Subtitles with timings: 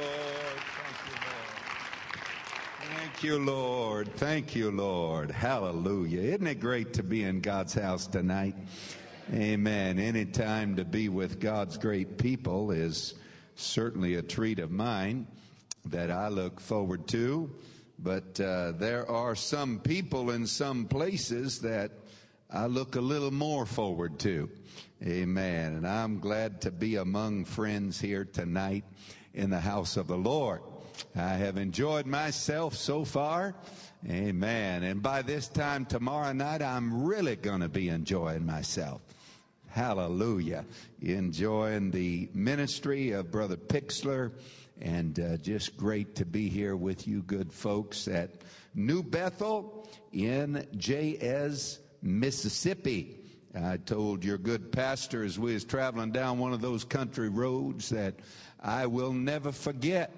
[0.00, 0.60] Lord.
[2.86, 4.14] Thank you, Lord.
[4.14, 4.16] Thank you, Lord.
[4.16, 5.30] Thank you, Lord.
[5.30, 6.20] Hallelujah.
[6.20, 8.54] Isn't it great to be in God's house tonight?
[9.32, 9.98] Amen.
[9.98, 13.14] Any time to be with God's great people is
[13.56, 15.26] certainly a treat of mine
[15.86, 17.50] that I look forward to.
[17.98, 21.92] But uh, there are some people in some places that
[22.50, 24.48] I look a little more forward to.
[25.02, 25.74] Amen.
[25.74, 28.84] And I'm glad to be among friends here tonight
[29.34, 30.60] in the house of the Lord.
[31.14, 33.54] I have enjoyed myself so far.
[34.08, 34.82] Amen.
[34.82, 39.02] And by this time tomorrow night, I'm really going to be enjoying myself.
[39.68, 40.64] Hallelujah.
[41.00, 44.32] Enjoying the ministry of Brother Pixler
[44.80, 48.30] and uh, just great to be here with you good folks at
[48.74, 53.16] New Bethel in Jayess, Mississippi.
[53.54, 57.90] I told your good pastor as we was traveling down one of those country roads
[57.90, 58.14] that
[58.60, 60.12] I will never forget.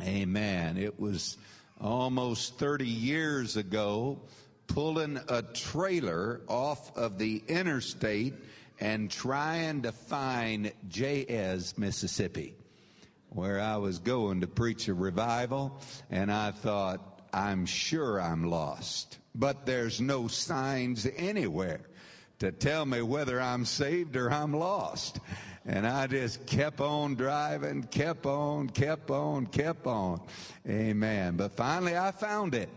[0.00, 0.76] Amen.
[0.76, 1.36] It was
[1.80, 4.20] almost 30 years ago
[4.66, 8.34] pulling a trailer off of the interstate
[8.78, 12.54] and trying to find Jayess, Mississippi
[13.30, 19.18] where I was going to preach a revival, and I thought, I'm sure I'm lost.
[19.34, 21.80] But there's no signs anywhere
[22.40, 25.20] to tell me whether I'm saved or I'm lost.
[25.66, 30.22] And I just kept on driving, kept on, kept on, kept on.
[30.66, 31.36] Amen.
[31.36, 32.70] But finally I found it.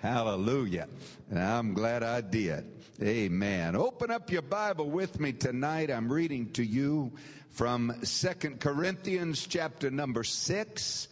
[0.00, 0.88] Hallelujah.
[1.30, 2.64] And I'm glad I did.
[3.02, 3.74] Amen.
[3.74, 5.90] Open up your Bible with me tonight.
[5.90, 7.12] I'm reading to you
[7.50, 11.08] from Second Corinthians chapter number 6.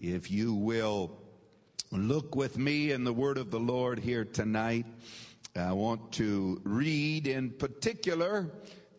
[0.00, 1.18] If you will
[1.90, 4.86] look with me in the word of the Lord here tonight,
[5.54, 8.50] I want to read in particular.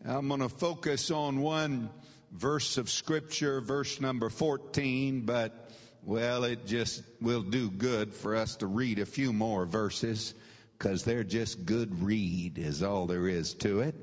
[0.06, 1.88] I'm going to focus on one
[2.30, 5.70] verse of scripture, verse number 14, but
[6.02, 10.34] well, it just will do good for us to read a few more verses
[10.76, 13.94] because they're just good read is all there is to it.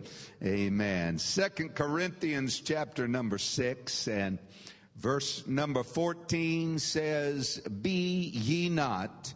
[0.44, 1.19] Amen.
[1.19, 4.40] Second Corinthians chapter number six and
[4.95, 9.35] verse number 14 says, Be ye not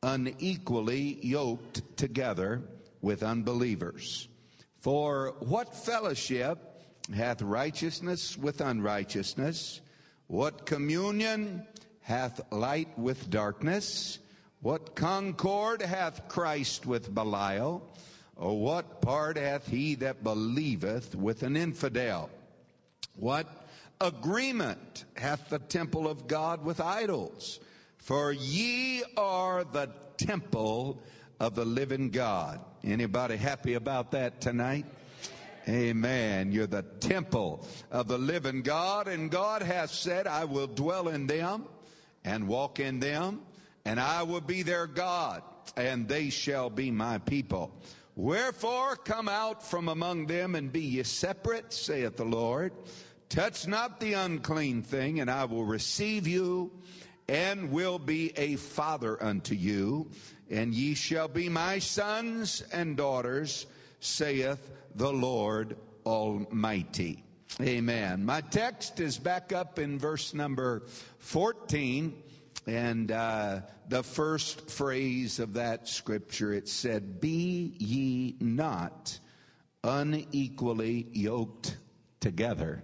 [0.00, 2.62] unequally yoked together
[3.02, 4.28] with unbelievers.
[4.84, 6.58] For what fellowship
[7.16, 9.80] hath righteousness with unrighteousness?
[10.26, 11.66] What communion
[12.02, 14.18] hath light with darkness?
[14.60, 17.80] What concord hath Christ with Belial?
[18.36, 22.28] Or what part hath he that believeth with an infidel?
[23.16, 23.46] What
[24.02, 27.58] agreement hath the temple of God with idols?
[27.96, 31.02] For ye are the temple
[31.40, 32.60] of the living God.
[32.84, 34.84] Anybody happy about that tonight?
[35.68, 36.52] Amen.
[36.52, 41.26] You're the temple of the living God, and God hath said, I will dwell in
[41.26, 41.64] them
[42.24, 43.40] and walk in them
[43.84, 45.42] and I will be their God,
[45.76, 47.70] and they shall be my people.
[48.16, 52.72] Wherefore come out from among them and be ye separate, saith the Lord.
[53.28, 56.70] Touch not the unclean thing, and I will receive you,
[57.28, 60.10] and will be a father unto you,
[60.50, 63.66] and ye shall be my sons and daughters,
[64.00, 67.24] saith the Lord Almighty.
[67.60, 68.24] Amen.
[68.24, 70.82] My text is back up in verse number
[71.18, 72.22] 14.
[72.66, 79.18] And uh, the first phrase of that scripture, it said, Be ye not
[79.82, 81.76] unequally yoked
[82.20, 82.82] together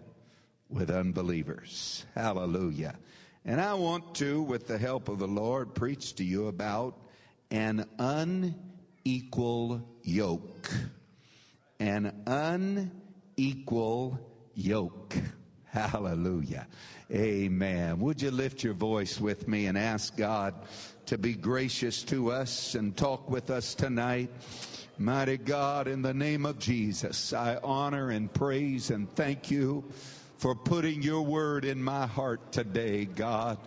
[0.68, 2.04] with unbelievers.
[2.14, 2.94] Hallelujah.
[3.44, 6.99] And I want to, with the help of the Lord, preach to you about
[7.50, 10.70] an unequal yoke.
[11.78, 12.22] An
[13.36, 14.18] unequal
[14.54, 15.16] yoke.
[15.64, 16.66] Hallelujah.
[17.12, 17.98] Amen.
[18.00, 20.54] Would you lift your voice with me and ask God
[21.06, 24.30] to be gracious to us and talk with us tonight?
[24.98, 29.84] Mighty God, in the name of Jesus, I honor and praise and thank you
[30.40, 33.58] for putting your word in my heart today, God.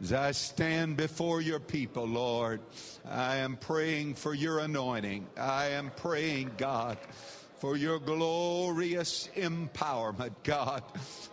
[0.00, 2.60] As I stand before your people, Lord,
[3.04, 5.26] I am praying for your anointing.
[5.36, 6.98] I am praying, God,
[7.58, 10.84] for your glorious empowerment, God.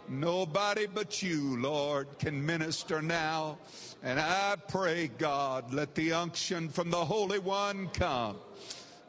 [0.10, 3.60] Nobody but you, Lord, can minister now.
[4.02, 8.38] And I pray, God, let the unction from the Holy One come.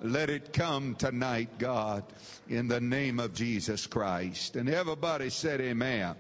[0.03, 2.05] Let it come tonight, God,
[2.49, 4.57] in the name of Jesus Christ.
[4.57, 6.15] And everybody said, Amen.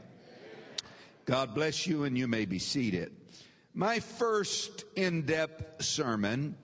[1.24, 3.12] God bless you, and you may be seated.
[3.74, 6.56] My first in depth sermon,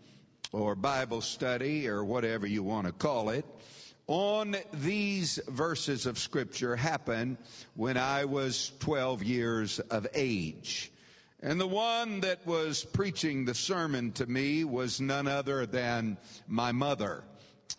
[0.52, 3.44] or Bible study, or whatever you want to call it,
[4.06, 7.38] on these verses of Scripture happened
[7.74, 10.92] when I was 12 years of age.
[11.42, 16.72] And the one that was preaching the sermon to me was none other than my
[16.72, 17.24] mother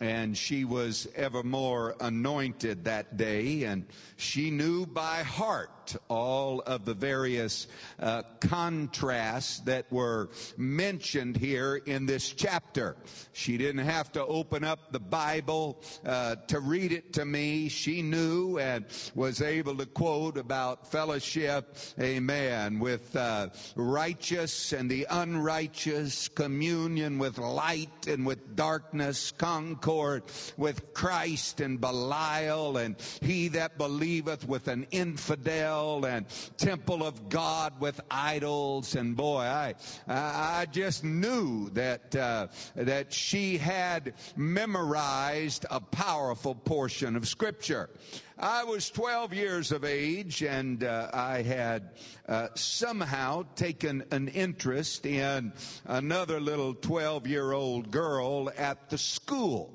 [0.00, 3.86] and she was evermore anointed that day, and
[4.16, 7.66] she knew by heart all of the various
[8.00, 12.96] uh, contrasts that were mentioned here in this chapter.
[13.32, 17.68] She didn't have to open up the Bible uh, to read it to me.
[17.68, 25.06] She knew and was able to quote about fellowship, amen, with uh, righteous and the
[25.10, 30.22] unrighteous, communion with light and with darkness, concord
[30.56, 36.26] with Christ and Belial, and he that believeth with an infidel and
[36.56, 38.94] temple of God with idols.
[38.94, 39.74] And boy, I,
[40.08, 47.90] I just knew that, uh, that she had memorized a powerful portion of scripture.
[48.38, 51.90] I was 12 years of age and uh, I had
[52.28, 55.52] uh, somehow taken an interest in
[55.86, 59.72] another little 12 year old girl at the school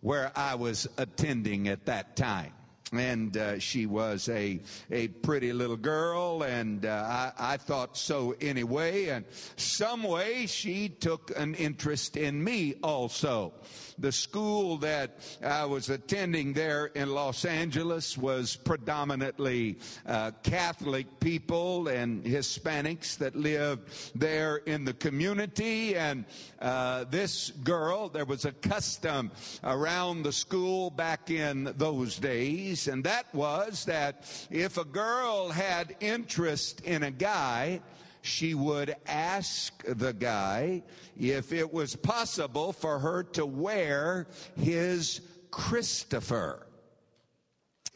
[0.00, 2.52] where I was attending at that time
[2.92, 4.60] and uh, she was a
[4.90, 9.08] a pretty little girl, and uh, I, I thought so anyway.
[9.08, 9.24] And
[9.56, 13.52] some way she took an interest in me also
[14.00, 21.88] the school that I was attending there in Los Angeles was predominantly uh, Catholic people
[21.88, 25.96] and Hispanics that lived there in the community.
[25.96, 26.24] And
[26.60, 29.30] uh, this girl, there was a custom
[29.62, 35.94] around the school back in those days, and that was that if a girl had
[36.00, 37.80] interest in a guy,
[38.22, 40.82] she would ask the guy
[41.18, 44.26] if it was possible for her to wear
[44.56, 45.20] his
[45.50, 46.66] Christopher.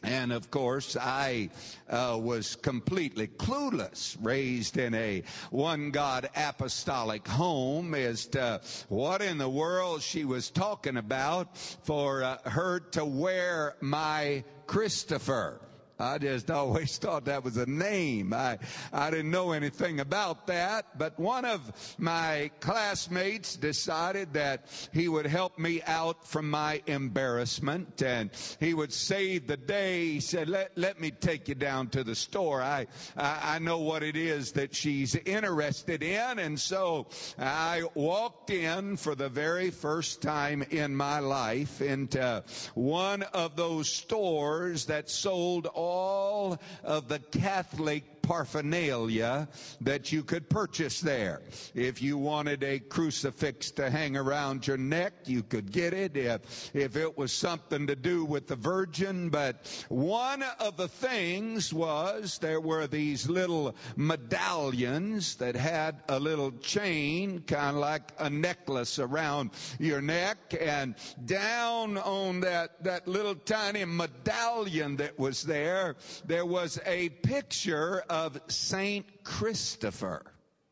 [0.05, 1.49] And of course, I
[1.89, 9.39] uh, was completely clueless, raised in a one God apostolic home as to what in
[9.39, 15.59] the world she was talking about for uh, her to wear my Christopher.
[15.97, 18.33] I just always thought that was a name.
[18.33, 18.57] I,
[18.91, 25.25] I didn't know anything about that, but one of my classmates decided that he would
[25.25, 30.07] help me out from my embarrassment and he would save the day.
[30.13, 32.61] He said, let, let me take you down to the store.
[32.61, 36.39] I, I, I know what it is that she's interested in.
[36.39, 37.07] And so
[37.39, 42.43] I walked in for the very first time in my life into
[42.73, 49.47] one of those stores that sold all all of the Catholic paraphernalia
[49.81, 51.41] that you could purchase there.
[51.75, 56.17] If you wanted a crucifix to hang around your neck, you could get it.
[56.17, 61.73] If, if it was something to do with the Virgin, but one of the things
[61.73, 68.29] was there were these little medallions that had a little chain, kind of like a
[68.29, 70.95] necklace around your neck, and
[71.25, 75.95] down on that, that little tiny medallion that was there,
[76.25, 80.23] there was a picture of Saint Christopher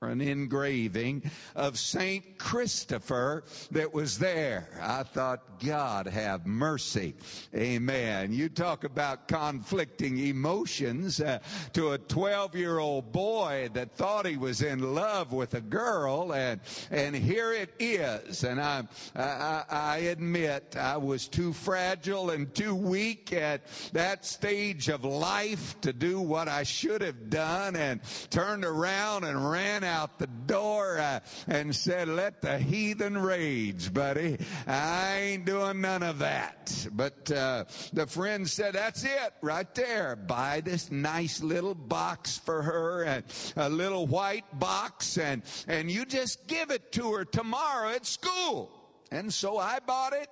[0.09, 4.69] an engraving of Saint Christopher that was there.
[4.81, 7.13] I thought, God have mercy.
[7.55, 8.33] Amen.
[8.33, 11.39] You talk about conflicting emotions uh,
[11.73, 16.33] to a 12 year old boy that thought he was in love with a girl,
[16.33, 16.59] and
[16.91, 18.43] and here it is.
[18.43, 18.83] And I,
[19.15, 23.61] I, I admit I was too fragile and too weak at
[23.93, 29.49] that stage of life to do what I should have done, and turned around and
[29.49, 34.37] ran out out the door uh, and said, Let the heathen rage, buddy.
[34.67, 36.87] I ain't doing none of that.
[36.91, 40.15] But uh, the friend said, That's it right there.
[40.15, 43.23] Buy this nice little box for her and
[43.55, 48.71] a little white box, and, and you just give it to her tomorrow at school.
[49.11, 50.27] And so I bought it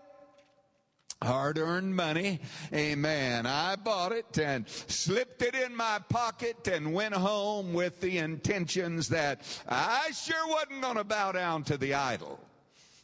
[1.23, 2.39] hard earned money.
[2.73, 3.45] Amen.
[3.45, 9.09] I bought it and slipped it in my pocket and went home with the intentions
[9.09, 12.39] that I sure wasn't going to bow down to the idol.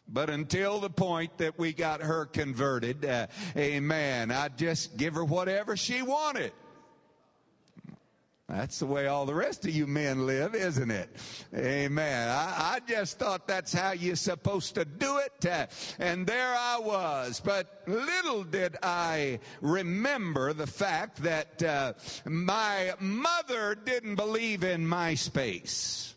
[0.10, 5.26] But until the point that we got her converted, uh, amen, I'd just give her
[5.26, 6.54] whatever she wanted.
[8.50, 11.10] That's the way all the rest of you men live, isn't it?
[11.54, 12.30] Amen.
[12.30, 15.46] I, I just thought that's how you're supposed to do it.
[15.46, 15.68] Uh,
[16.00, 17.42] and there I was.
[17.44, 26.13] But little did I remember the fact that uh, my mother didn't believe in MySpace.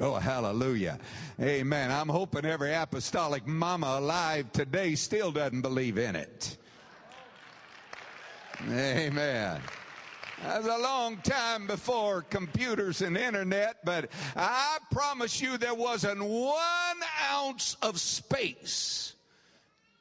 [0.00, 0.98] Oh, hallelujah.
[1.40, 1.92] Amen.
[1.92, 6.56] I'm hoping every apostolic mama alive today still doesn't believe in it.
[8.68, 9.60] Amen.
[10.42, 16.22] That was a long time before computers and internet, but I promise you there wasn't
[16.22, 16.96] one
[17.30, 19.14] ounce of space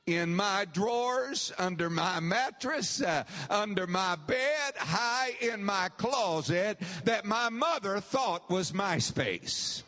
[0.05, 7.25] in my drawers, under my mattress, uh, under my bed, high in my closet that
[7.25, 9.83] my mother thought was my space.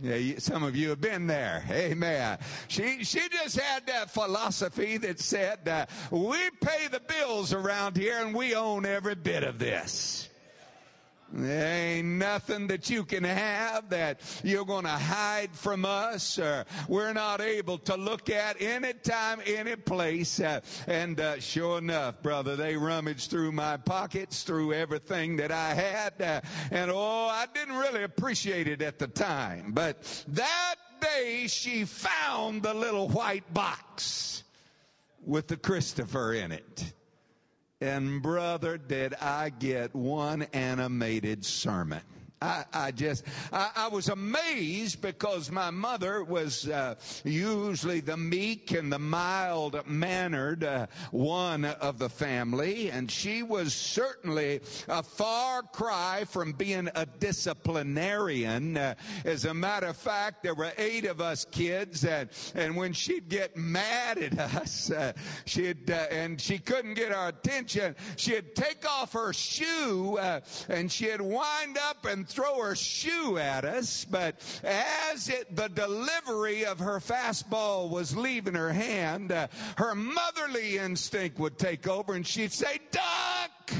[0.00, 1.64] Yeah, some of you have been there.
[1.70, 2.38] Amen.
[2.68, 8.18] She, she just had that philosophy that said, uh, we pay the bills around here
[8.24, 10.28] and we own every bit of this.
[11.30, 16.64] There ain't nothing that you can have that you're going to hide from us or
[16.88, 20.40] we're not able to look at anytime, any place.
[20.40, 25.74] Uh, and uh, sure enough, brother, they rummaged through my pockets, through everything that I
[25.74, 26.20] had.
[26.20, 29.72] Uh, and oh, I didn't really appreciate it at the time.
[29.72, 34.44] But that day she found the little white box
[35.26, 36.94] with the Christopher in it.
[37.80, 42.00] And brother, did I get one animated sermon.
[42.40, 48.70] I, I just, I, I, was amazed because my mother was uh, usually the meek
[48.70, 55.62] and the mild mannered uh, one of the family, and she was certainly a far
[55.62, 58.76] cry from being a disciplinarian.
[58.76, 62.92] Uh, as a matter of fact, there were eight of us kids, and, and when
[62.92, 65.12] she'd get mad at us, uh,
[65.44, 70.92] she'd, uh, and she couldn't get our attention, she'd take off her shoe uh, and
[70.92, 76.78] she'd wind up and throw her shoe at us, but as it, the delivery of
[76.78, 82.52] her fastball was leaving her hand, uh, her motherly instinct would take over and she'd
[82.52, 83.72] say, Duck!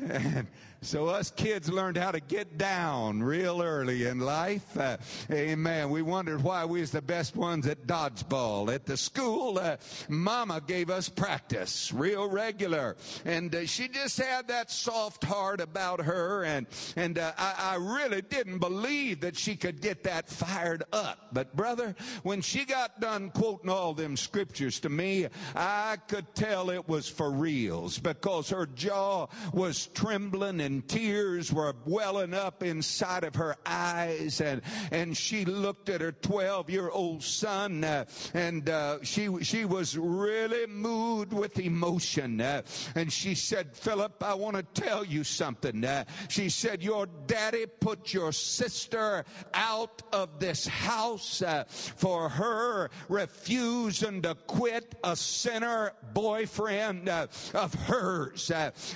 [0.10, 0.46] And
[0.80, 4.76] so us kids learned how to get down real early in life.
[4.76, 4.96] Uh,
[5.30, 5.90] amen.
[5.90, 8.72] We wondered why we was the best ones at dodgeball.
[8.72, 12.96] At the school, uh, mama gave us practice real regular.
[13.24, 16.44] And uh, she just had that soft heart about her.
[16.44, 21.28] And, and uh, I, I really didn't believe that she could get that fired up.
[21.32, 26.70] But brother, when she got done quoting all them scriptures to me, I could tell
[26.70, 33.24] it was for reals because her jaw was trembling and tears were welling up inside
[33.24, 34.42] of her eyes.
[34.42, 34.60] And
[34.92, 39.96] and she looked at her 12 year old son uh, and uh, she she was
[39.96, 42.62] really moved with emotion uh,
[42.94, 47.64] and she said Philip I want to tell you something uh, she said your daddy
[47.66, 55.92] put your sister out of this house uh, for her refusing to quit a sinner
[56.12, 58.50] boyfriend uh, of hers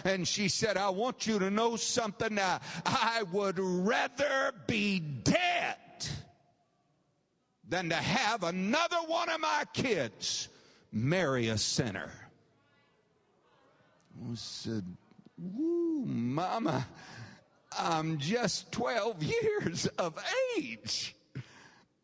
[0.05, 2.39] and she said I want you to know know something?
[2.39, 5.77] Uh, I would rather be dead
[7.69, 10.49] than to have another one of my kids
[10.93, 12.11] marry a sinner.
[14.21, 14.85] I said,
[15.39, 16.87] Woo, Mama,
[17.79, 20.19] I'm just 12 years of
[20.59, 21.15] age.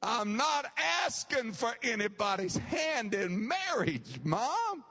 [0.01, 0.67] I'm not
[1.05, 4.85] asking for anybody's hand in marriage, Mom.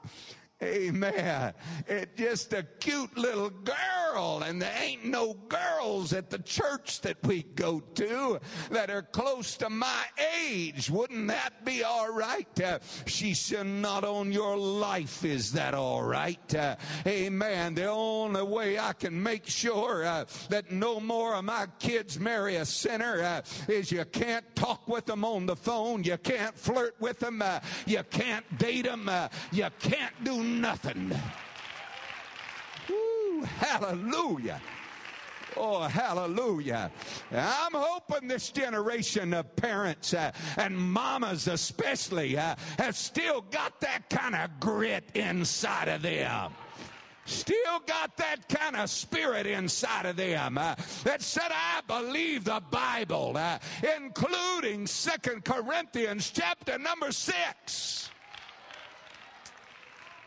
[0.60, 1.54] Amen.
[1.86, 7.16] It's just a cute little girl, and there ain't no girls at the church that
[7.22, 8.40] we go to
[8.72, 10.02] that are close to my
[10.44, 10.90] age.
[10.90, 12.60] Wouldn't that be all right?
[12.60, 16.52] Uh, she said, Not on your life is that all right.
[16.52, 16.74] Uh,
[17.06, 17.74] amen.
[17.74, 22.56] The only way I can make sure uh, that no more of my kids marry
[22.56, 26.96] a sinner uh, is you can't talk with them on the phone, you can't flirt
[26.98, 31.12] with them, uh, you can't date them, uh, you can't do nothing.
[32.88, 34.60] Woo, hallelujah.
[35.56, 36.90] Oh, hallelujah.
[37.32, 44.08] I'm hoping this generation of parents uh, and mamas, especially, uh, have still got that
[44.08, 46.52] kind of grit inside of them
[47.28, 50.74] still got that kind of spirit inside of them uh,
[51.04, 53.58] that said, I believe the Bible, uh,
[53.96, 58.10] including Second Corinthians chapter number 6.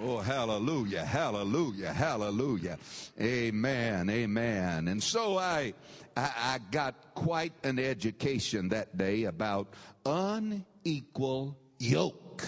[0.03, 2.79] Oh, hallelujah, hallelujah, hallelujah.
[3.20, 4.88] Amen, amen.
[4.88, 5.75] And so I,
[6.17, 9.67] I, I, got quite an education that day about
[10.03, 12.43] unequal yoke.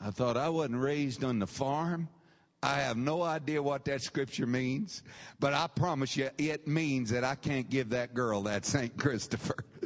[0.00, 2.08] I thought I wasn't raised on the farm.
[2.64, 5.04] I have no idea what that scripture means,
[5.38, 8.96] but I promise you it means that I can't give that girl that St.
[8.96, 9.64] Christopher.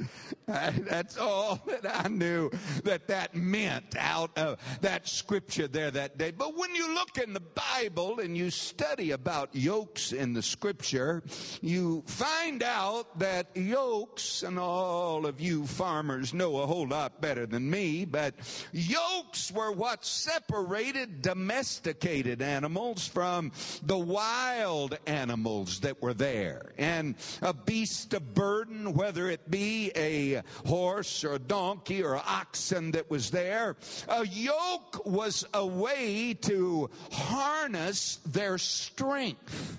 [0.46, 2.50] That's all that I knew
[2.84, 6.30] that that meant out of that scripture there that day.
[6.30, 11.22] But when you look in the Bible and you study about yokes in the scripture,
[11.62, 17.46] you find out that yokes, and all of you farmers know a whole lot better
[17.46, 18.34] than me, but
[18.72, 23.50] yokes were what separated domesticated animals from
[23.82, 26.72] the wild animals that were there.
[26.76, 32.92] And a beast of burden, whether it be a horse or a donkey or oxen
[32.92, 33.76] that was there.
[34.08, 39.78] A yoke was a way to harness their strength.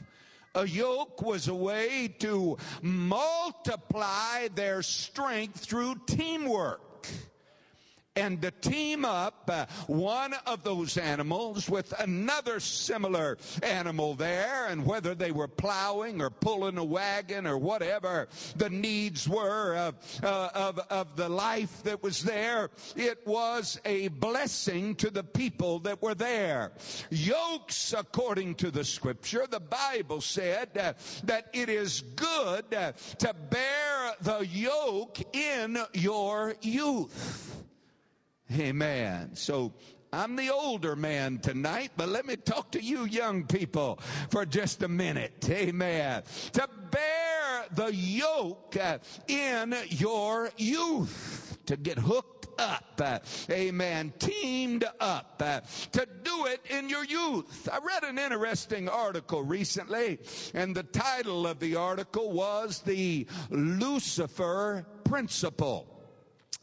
[0.56, 6.85] A yoke was a way to multiply their strength through teamwork
[8.16, 14.86] and to team up uh, one of those animals with another similar animal there, and
[14.86, 20.50] whether they were plowing or pulling a wagon or whatever the needs were of, uh,
[20.54, 26.02] of, of the life that was there, it was a blessing to the people that
[26.02, 26.72] were there.
[27.10, 30.94] Yokes, according to the scripture, the Bible said uh,
[31.24, 37.64] that it is good uh, to bear the yoke in your youth.
[38.54, 39.36] Amen.
[39.36, 39.74] So
[40.14, 44.00] I'm the older man tonight, but let me talk to you young people
[44.30, 45.48] for just a minute.
[45.50, 46.24] Amen.
[46.54, 48.78] To bear the yoke
[49.28, 53.02] in your youth, to get hooked up,
[53.50, 55.40] amen, teamed up,
[55.92, 57.68] to do it in your youth.
[57.70, 60.20] I read an interesting article recently,
[60.54, 65.95] and the title of the article was The Lucifer Principle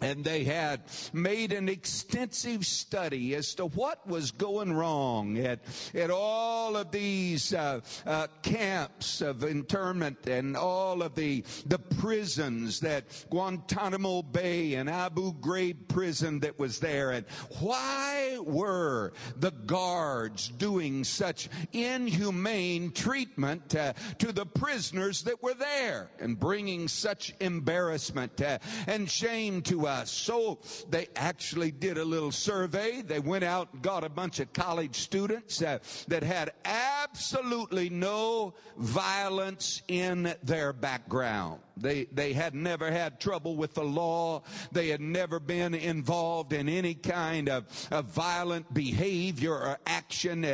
[0.03, 0.83] and they had
[1.13, 5.61] made an extensive study as to what was going wrong at,
[5.95, 12.81] at all of these uh, uh, camps of internment and all of the, the prisons
[12.81, 17.13] that Guantanamo Bay and Abu Ghraib prison that was there.
[17.13, 17.25] And
[17.61, 26.11] why were the guards doing such inhumane treatment uh, to the prisoners that were there
[26.19, 29.92] and bringing such embarrassment uh, and shame to us?
[29.93, 30.11] Us.
[30.11, 30.59] So
[30.91, 33.03] they actually did a little survey.
[33.03, 38.55] They went out and got a bunch of college students uh, that had absolutely no
[38.77, 41.61] violence in their background.
[41.83, 44.43] They, they had never had trouble with the law.
[44.71, 50.45] They had never been involved in any kind of, of violent behavior or action.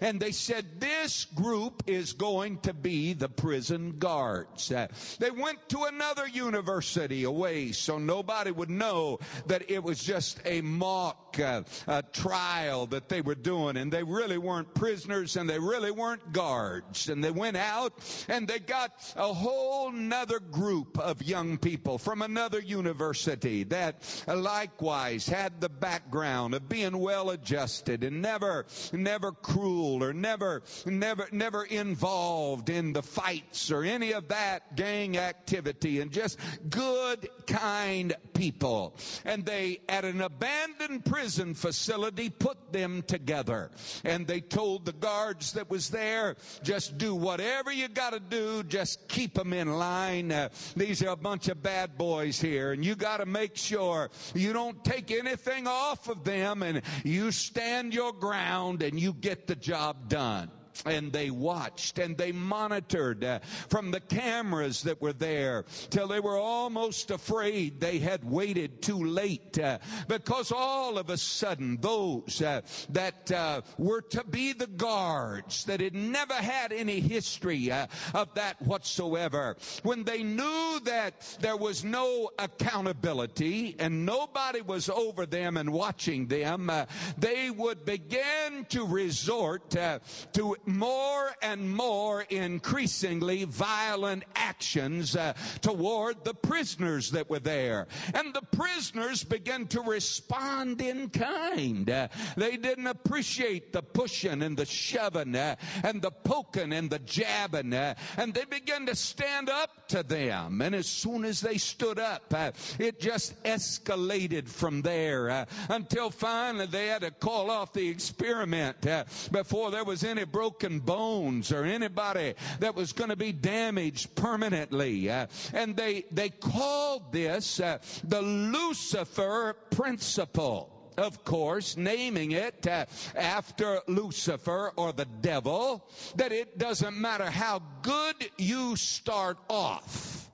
[0.00, 4.72] And they said, this group is going to be the prison guards.
[4.72, 10.40] Uh, they went to another university away so nobody would know that it was just
[10.44, 13.76] a mock uh, uh, trial that they were doing.
[13.76, 17.08] And they really weren't prisoners and they really weren't guards.
[17.08, 17.92] And they went out
[18.28, 24.00] and they got a whole nother group group of young people from another university that
[24.28, 31.26] likewise had the background of being well adjusted and never, never cruel or never, never,
[31.32, 36.38] never involved in the fights or any of that gang activity and just
[36.70, 38.94] good, kind people.
[39.24, 43.72] And they, at an abandoned prison facility, put them together.
[44.04, 48.62] And they told the guards that was there, just do whatever you got to do,
[48.62, 50.30] just keep them in line.
[50.30, 54.10] Uh, these are a bunch of bad boys here, and you got to make sure
[54.34, 59.46] you don't take anything off of them and you stand your ground and you get
[59.46, 60.50] the job done
[60.86, 63.38] and they watched and they monitored uh,
[63.68, 69.04] from the cameras that were there till they were almost afraid they had waited too
[69.04, 72.60] late uh, because all of a sudden those uh,
[72.90, 79.56] that were to be the guards that had never had any history of that whatsoever.
[79.82, 86.26] When they knew that there was no accountability and nobody was over them and watching
[86.26, 86.70] them
[87.16, 96.34] they would begin to resort to more and more increasingly violent actions uh, toward the
[96.34, 97.86] prisoners that were there.
[98.14, 101.88] And the prisoners began to respond in kind.
[101.88, 106.98] Uh, they didn't appreciate the pushing and the shoving uh, and the poking and the
[107.00, 107.72] jabbing.
[107.72, 110.60] Uh, and they began to stand up to them.
[110.60, 116.10] And as soon as they stood up, uh, it just escalated from there uh, until
[116.10, 118.86] finally they had to call off the experiment
[119.32, 124.14] before there was any broken broken bones or anybody that was going to be damaged
[124.16, 125.08] permanently.
[125.08, 132.84] Uh, and they, they called this uh, the Lucifer principle of course, naming it uh,
[133.14, 140.28] after Lucifer or the devil, that it doesn't matter how good you start off,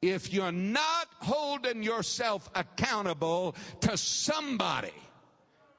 [0.00, 4.94] if you're not holding yourself accountable to somebody,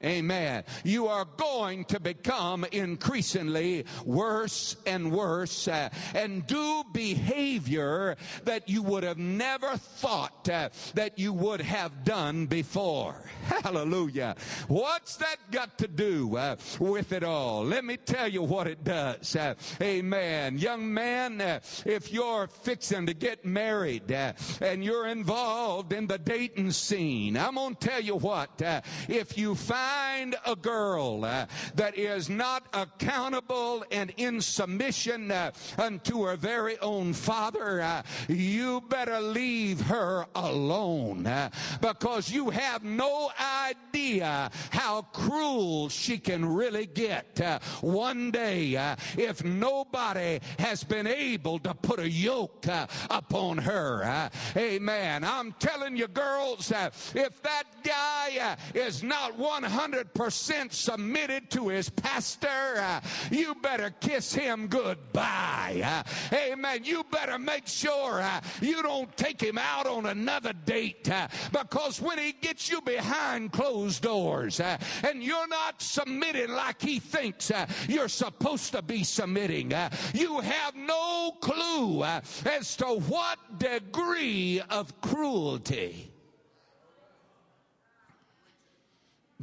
[0.04, 0.64] Amen.
[0.84, 8.82] You are going to become increasingly worse and worse uh, and do behavior that you
[8.82, 13.14] would have never thought uh, that you would have done before.
[13.62, 14.36] Hallelujah.
[14.68, 17.64] What's that got to do uh, with it all?
[17.64, 19.34] Let me tell you what it does.
[19.34, 20.58] Uh, amen.
[20.58, 26.18] Young man, uh, if you're fixing to get married uh, and you're involved in the
[26.18, 28.60] dating scene, I'm going to tell you what.
[29.08, 35.50] if you find find a girl uh, that is not accountable and in submission uh,
[35.78, 42.82] unto her very own father, uh, you better leave her alone uh, because you have
[42.84, 43.30] no
[43.72, 47.40] idea how cruel she can really get.
[47.40, 52.66] Uh, one day, uh, if nobody has been able to put a yoke
[53.10, 55.24] upon her, amen.
[55.24, 56.72] I'm telling you, girls,
[57.14, 64.32] if that guy is not 100 100% submitted to his pastor, uh, you better kiss
[64.32, 65.82] him goodbye.
[65.84, 66.84] Uh, amen.
[66.84, 72.00] You better make sure uh, you don't take him out on another date uh, because
[72.00, 77.50] when he gets you behind closed doors uh, and you're not submitting like he thinks
[77.50, 79.72] uh, you're supposed to be submitting,
[80.14, 86.13] you have no clue as to what degree of cruelty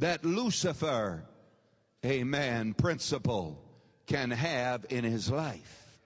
[0.02, 1.22] that Lucifer,
[2.04, 3.56] amen, principle
[4.06, 6.00] can have in his life.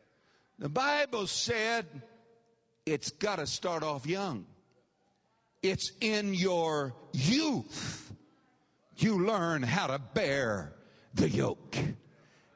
[0.59, 1.87] The Bible said
[2.85, 4.45] it's got to start off young.
[5.63, 8.13] It's in your youth
[8.99, 10.75] you learn how to bear
[11.15, 11.79] the yoke.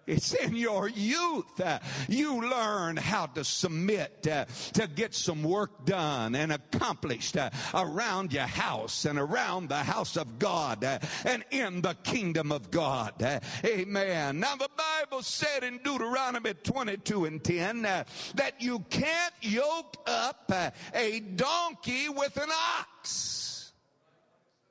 [0.07, 1.61] It's in your youth.
[2.09, 8.33] You learn how to submit uh, to get some work done and accomplished uh, around
[8.33, 13.41] your house and around the house of God uh, and in the kingdom of God.
[13.65, 14.41] Amen.
[14.41, 20.51] Now the Bible said in Deuteronomy 22 and 10 uh, that you can't yoke up
[20.95, 23.50] a donkey with an ox.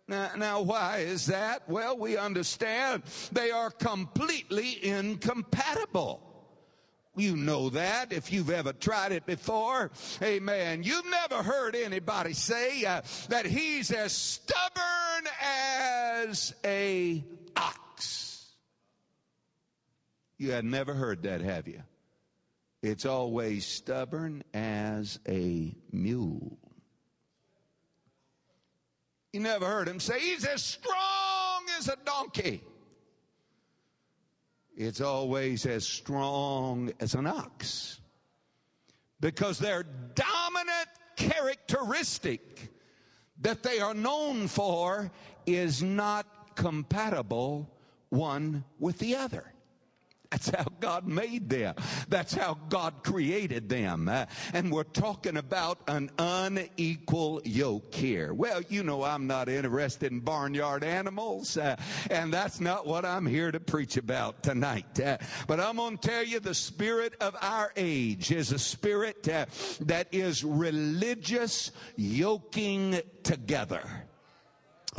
[0.09, 1.69] Now, now, why is that?
[1.69, 6.23] Well, we understand they are completely incompatible.
[7.15, 9.91] You know that if you've ever tried it before.
[10.23, 10.81] Amen.
[10.81, 15.27] You've never heard anybody say uh, that he's as stubborn
[16.25, 17.23] as a
[17.55, 18.47] ox.
[20.39, 21.83] You had never heard that, have you?
[22.81, 26.57] It's always stubborn as a mule.
[29.33, 32.63] You never heard him say, He's as strong as a donkey.
[34.75, 37.99] It's always as strong as an ox.
[39.19, 39.83] Because their
[40.15, 40.87] dominant
[41.17, 42.71] characteristic
[43.41, 45.11] that they are known for
[45.45, 47.69] is not compatible
[48.09, 49.53] one with the other.
[50.31, 51.73] That's how God made them.
[52.07, 54.07] That's how God created them.
[54.07, 58.31] Uh, and we're talking about an unequal yoke here.
[58.31, 61.77] Well, you know, I'm not interested in barnyard animals, uh,
[62.11, 64.99] and that's not what I'm here to preach about tonight.
[64.99, 69.27] Uh, but I'm going to tell you the spirit of our age is a spirit
[69.27, 69.47] uh,
[69.81, 74.08] that is religious yoking together.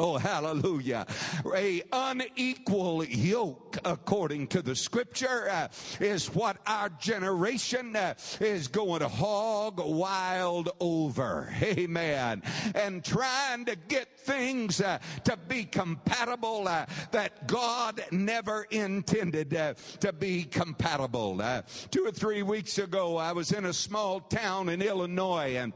[0.01, 1.07] Oh, hallelujah.
[1.55, 5.69] A unequal yoke, according to the scripture, uh,
[6.01, 11.55] is what our generation uh, is going to hog wild over.
[11.63, 12.43] Amen.
[12.75, 19.75] And trying to get things uh, to be compatible uh, that God never intended uh,
[20.01, 21.43] to be compatible.
[21.43, 21.61] Uh,
[21.91, 25.75] two or three weeks ago, I was in a small town in Illinois and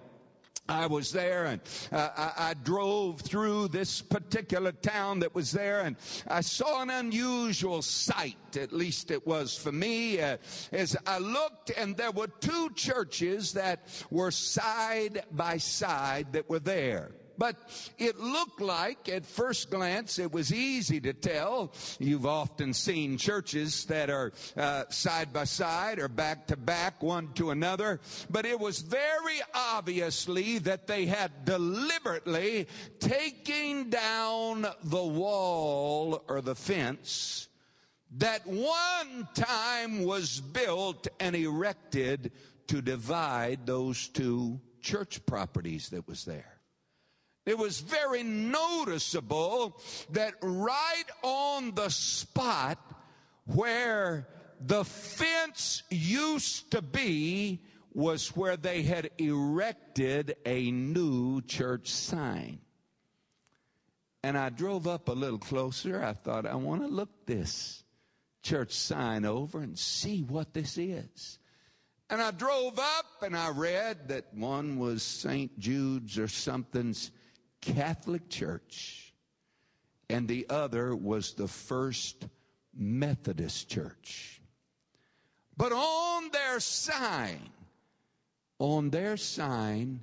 [0.68, 1.60] I was there and
[1.92, 5.96] uh, I, I, drove through this particular town that was there and
[6.26, 10.38] I saw an unusual sight, at least it was for me, uh,
[10.72, 16.60] as I looked and there were two churches that were side by side that were
[16.60, 17.10] there.
[17.36, 17.56] But
[17.98, 21.72] it looked like, at first glance, it was easy to tell.
[21.98, 27.32] You've often seen churches that are uh, side by side or back to back, one
[27.34, 28.00] to another.
[28.30, 32.68] But it was very obviously that they had deliberately
[33.00, 37.48] taken down the wall or the fence
[38.18, 42.30] that one time was built and erected
[42.68, 46.53] to divide those two church properties that was there.
[47.46, 49.80] It was very noticeable
[50.10, 52.78] that right on the spot
[53.44, 54.26] where
[54.60, 62.60] the fence used to be was where they had erected a new church sign.
[64.22, 66.02] And I drove up a little closer.
[66.02, 67.84] I thought, I want to look this
[68.42, 71.38] church sign over and see what this is.
[72.08, 75.58] And I drove up and I read that one was St.
[75.58, 77.10] Jude's or something's
[77.64, 79.14] Catholic Church,
[80.10, 82.26] and the other was the First
[82.76, 84.40] Methodist Church.
[85.56, 87.50] But on their sign,
[88.58, 90.00] on their sign,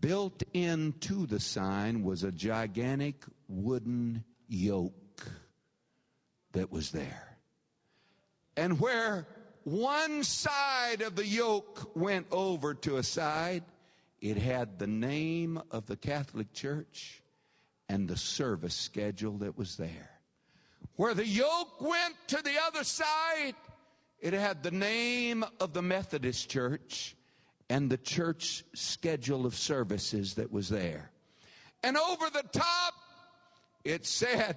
[0.00, 5.28] built into the sign was a gigantic wooden yoke
[6.52, 7.36] that was there.
[8.56, 9.26] And where
[9.64, 13.62] one side of the yoke went over to a side,
[14.20, 17.22] it had the name of the Catholic Church
[17.88, 20.10] and the service schedule that was there.
[20.96, 23.54] Where the yoke went to the other side,
[24.20, 27.16] it had the name of the Methodist Church
[27.70, 31.10] and the church schedule of services that was there.
[31.82, 32.94] And over the top,
[33.84, 34.56] it said,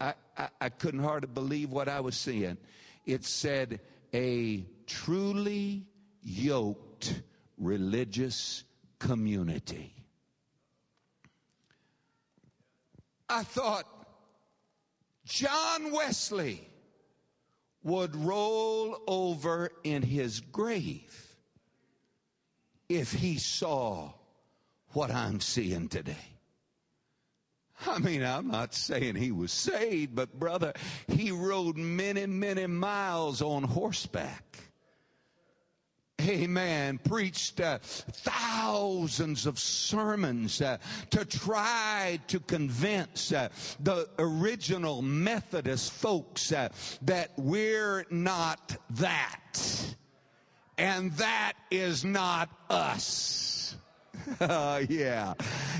[0.00, 2.56] I, I, I couldn't hardly believe what I was seeing.
[3.04, 3.80] It said,
[4.14, 5.86] a truly
[6.22, 7.22] yoked
[7.58, 8.64] religious
[9.06, 9.92] community.
[13.28, 13.86] I thought
[15.26, 16.66] John Wesley
[17.82, 21.36] would roll over in his grave
[22.88, 24.12] if he saw
[24.92, 26.16] what I'm seeing today.
[27.86, 30.72] I mean, I'm not saying he was saved, but brother,
[31.08, 34.70] he rode many, many miles on horseback.
[36.24, 36.98] Amen.
[37.04, 40.78] Preached uh, thousands of sermons uh,
[41.10, 43.48] to try to convince uh,
[43.80, 46.70] the original Methodist folks uh,
[47.02, 49.94] that we're not that.
[50.78, 53.76] And that is not us.
[54.40, 55.34] Uh, yeah.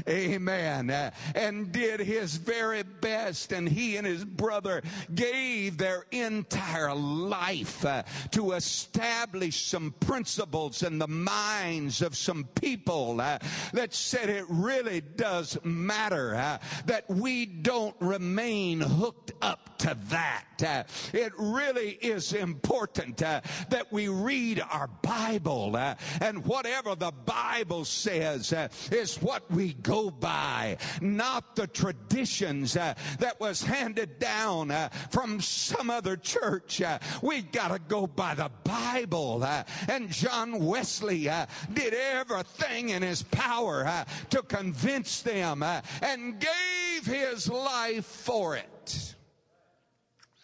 [0.08, 0.90] Amen.
[0.90, 3.52] Uh, and did his very best.
[3.52, 4.82] And he and his brother
[5.14, 8.02] gave their entire life uh,
[8.32, 13.38] to establish some principles in the minds of some people uh,
[13.72, 20.44] that said it really does matter uh, that we don't remain hooked up to that.
[20.64, 25.76] Uh, it really is important that we read our Bible
[26.20, 32.76] and whatever the Bible says says uh, is what we go by, not the traditions
[32.76, 36.82] uh, that was handed down uh, from some other church.
[37.22, 39.44] We got to go by the Bible.
[39.88, 41.28] And John Wesley
[41.72, 49.14] did everything in his power to convince them and gave his life for it.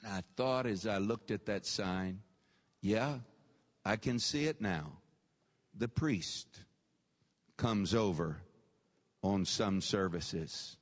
[0.03, 2.21] And I thought as I looked at that sign,
[2.81, 3.19] yeah,
[3.85, 4.99] I can see it now.
[5.77, 6.61] The priest
[7.61, 8.39] comes over
[9.23, 10.79] on some services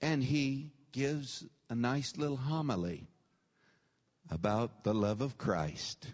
[0.00, 3.06] and he gives a nice little homily
[4.30, 6.06] about the love of Christ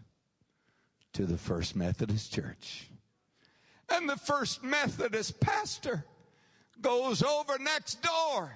[1.12, 2.91] to the First Methodist Church.
[3.88, 6.05] And the First Methodist pastor
[6.81, 8.51] goes over next door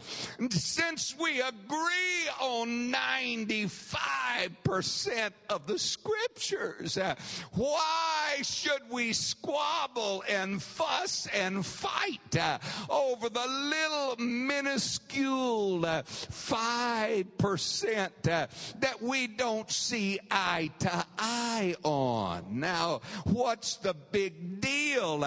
[0.51, 7.15] since we agree on 95% of the scriptures, uh,
[7.53, 18.29] why should we squabble and fuss and fight uh, over the little minuscule 5% uh,
[18.29, 18.47] uh,
[18.79, 22.59] that we don't see eye to eye on?
[22.59, 25.21] Now, what's the big deal?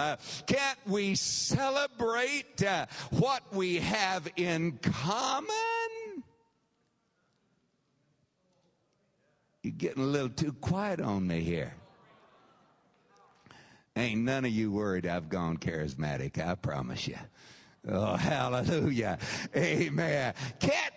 [0.45, 5.49] Can't we celebrate uh, what we have in common?
[9.63, 11.73] You're getting a little too quiet on me here.
[13.95, 17.17] Ain't none of you worried I've gone charismatic, I promise you.
[17.87, 19.17] Oh, hallelujah.
[19.55, 20.33] Amen.
[20.59, 20.93] Can't,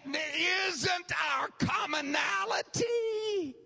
[0.69, 3.57] isn't our commonality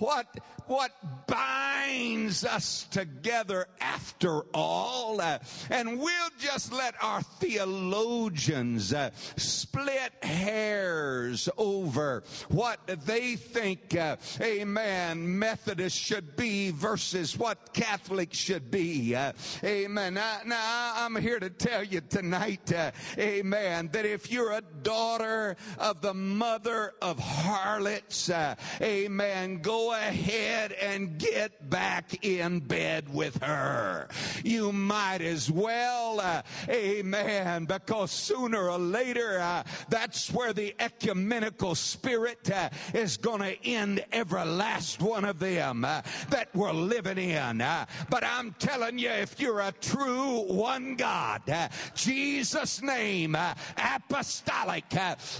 [0.00, 0.26] what,
[0.66, 0.92] what
[1.26, 5.20] binds us together after all.
[5.20, 14.16] Uh, and we'll just let our theologians uh, split hairs over what they think, uh,
[14.40, 19.14] amen, Methodist should be versus what Catholic should be.
[19.14, 19.32] Uh,
[19.62, 20.14] amen.
[20.14, 25.56] Now, now, I'm here to tell you tonight, uh, amen, that if you're a daughter
[25.78, 33.42] of the mother of harlots, uh, amen, go ahead and get back in bed with
[33.42, 34.08] her.
[34.44, 41.74] You might as well, uh, amen, because sooner or later, uh, that's where the ecumenical
[41.74, 47.18] spirit uh, is going to end every last one of them uh, that we're living
[47.18, 47.60] in.
[47.60, 53.36] Uh, but I'm telling you, if you're a true one God, uh, Jesus' name,
[53.76, 54.84] apostolic,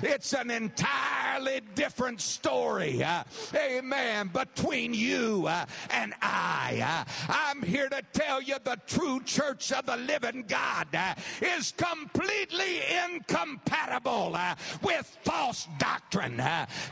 [0.03, 3.03] it's an entirely different story.
[3.55, 4.31] amen.
[4.41, 7.05] Between you uh, and I.
[7.07, 11.75] Uh, I'm here to tell you the true church of the living God uh, is
[11.77, 14.35] completely incompatible
[14.83, 16.43] with false doctrine.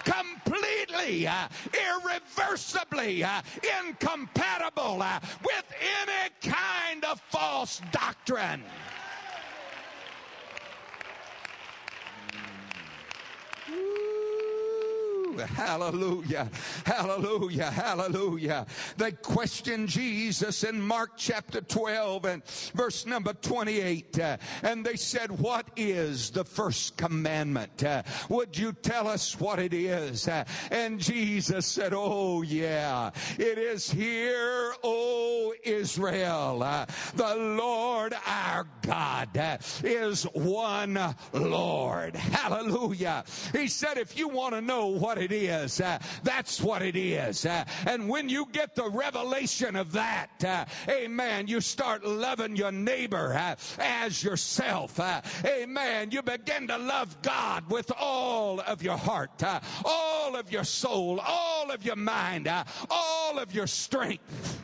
[0.04, 1.26] completely,
[1.72, 3.24] irreversibly
[3.80, 4.98] incompatible
[5.42, 5.64] with
[6.02, 8.62] any kind of false doctrine.
[13.70, 14.07] Ooh,
[15.46, 16.50] Hallelujah,
[16.84, 18.66] hallelujah, hallelujah.
[18.96, 24.18] They questioned Jesus in Mark chapter 12 and verse number 28.
[24.18, 27.82] uh, and they said, What is the first commandment?
[27.84, 30.28] Uh, would you tell us what it is?
[30.28, 36.62] Uh, and Jesus said, Oh, yeah, it is hear, O Israel.
[36.62, 40.98] Uh, the Lord our God uh, is one
[41.32, 42.16] Lord.
[42.16, 43.24] Hallelujah.
[43.52, 47.46] He said, If you want to know what it is, uh, that's what it is.
[47.46, 52.72] Uh, and when you get the revelation of that, uh, amen, you start loving your
[52.72, 53.32] neighbor
[53.78, 55.00] as yourself.
[55.44, 56.10] Amen.
[56.10, 59.42] You begin to love God with all of your heart,
[59.84, 62.48] all of your soul, all of your mind,
[62.90, 64.58] all of your strength.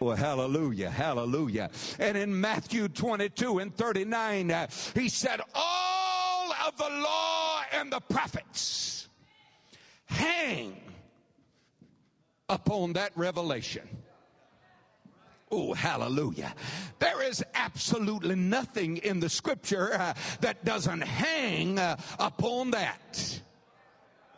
[0.00, 1.70] Well, hallelujah, hallelujah.
[1.98, 8.00] And in Matthew 22 and 39, uh, he said, All of the law and the
[8.00, 8.97] prophets
[10.08, 10.80] hang
[12.48, 13.88] upon that revelation.
[15.50, 16.54] Oh, hallelujah.
[16.98, 23.40] There is absolutely nothing in the scripture uh, that doesn't hang uh, upon that.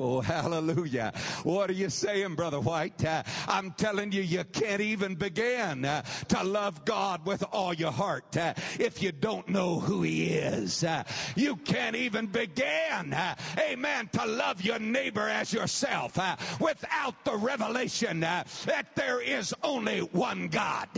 [0.02, 1.12] Oh, hallelujah.
[1.42, 3.04] What are you saying, Brother White?
[3.04, 7.92] Uh, I'm telling you, you can't even begin uh, to love God with all your
[7.92, 10.82] heart uh, if you don't know who He is.
[10.82, 11.04] Uh,
[11.36, 17.36] you can't even begin, uh, amen, to love your neighbor as yourself uh, without the
[17.36, 18.48] revelation that
[18.94, 20.88] there is only one God.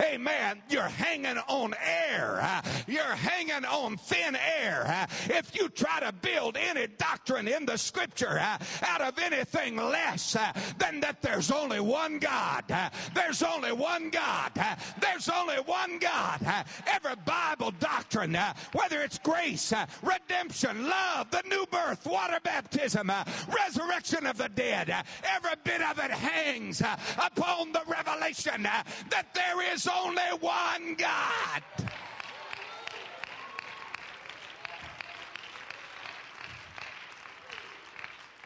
[0.00, 0.62] Amen.
[0.70, 2.62] You're hanging on air.
[2.86, 5.06] You're hanging on thin air.
[5.28, 8.40] If you try to build any doctrine in the scripture,
[8.82, 12.64] out of anything less uh, than that there's only one God.
[12.70, 14.52] Uh, there's only one God.
[14.58, 16.40] Uh, there's only one God.
[16.46, 22.38] Uh, every Bible doctrine, uh, whether it's grace, uh, redemption, love, the new birth, water
[22.42, 23.10] baptism,
[23.48, 24.90] resurrection of the dead,
[25.24, 31.62] every bit of it hangs upon the revelation that there is only one God.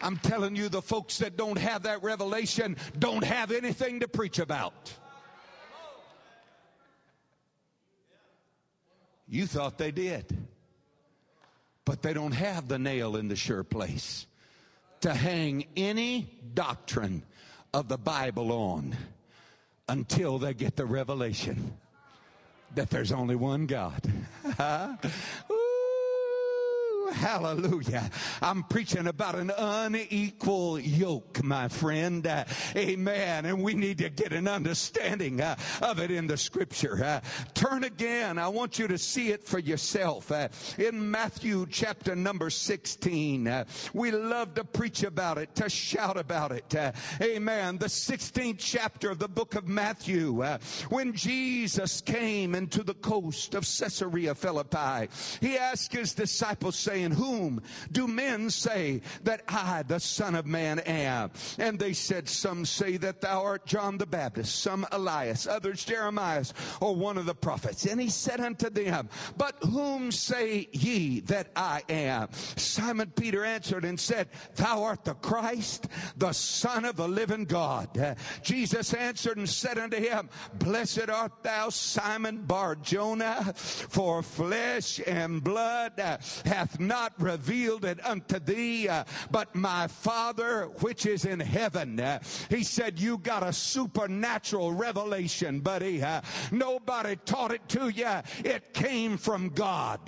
[0.03, 4.39] I'm telling you, the folks that don't have that revelation don't have anything to preach
[4.39, 4.95] about.
[9.29, 10.37] You thought they did,
[11.85, 14.27] but they don't have the nail in the sure place
[15.03, 17.23] to hang any doctrine
[17.73, 18.97] of the Bible on
[19.89, 21.77] until they get the revelation
[22.75, 24.03] that there's only one God.
[27.12, 28.09] Hallelujah.
[28.40, 32.27] I'm preaching about an unequal yoke, my friend.
[32.27, 32.44] Uh,
[32.77, 33.46] amen.
[33.46, 37.03] And we need to get an understanding uh, of it in the scripture.
[37.03, 37.20] Uh,
[37.55, 38.38] turn again.
[38.38, 40.31] I want you to see it for yourself.
[40.31, 46.16] Uh, in Matthew chapter number 16, uh, we love to preach about it, to shout
[46.16, 46.75] about it.
[46.75, 47.79] Uh, amen.
[47.79, 50.42] The 16th chapter of the book of Matthew,
[50.88, 55.09] when Jesus came into the coast of Caesarea Philippi,
[55.40, 60.47] he asked his disciples, saying, saying, Whom do men say that I, the Son of
[60.47, 61.31] Man, am?
[61.59, 66.45] And they said, Some say that thou art John the Baptist, some Elias, others Jeremiah,
[66.81, 67.87] or one of the prophets.
[67.87, 72.29] And he said unto them, But whom say ye that I am?
[72.57, 78.16] Simon Peter answered and said, Thou art the Christ, the Son of the living God.
[78.43, 85.43] Jesus answered and said unto him, Blessed art thou, Simon Bar Jonah, for flesh and
[85.43, 85.93] blood
[86.45, 92.01] hath not revealed it unto thee, uh, but my Father which is in heaven.
[92.01, 92.18] Uh,
[92.49, 96.03] he said, You got a supernatural revelation, buddy.
[96.03, 96.20] Uh,
[96.51, 98.11] nobody taught it to you.
[98.45, 100.01] It came from God.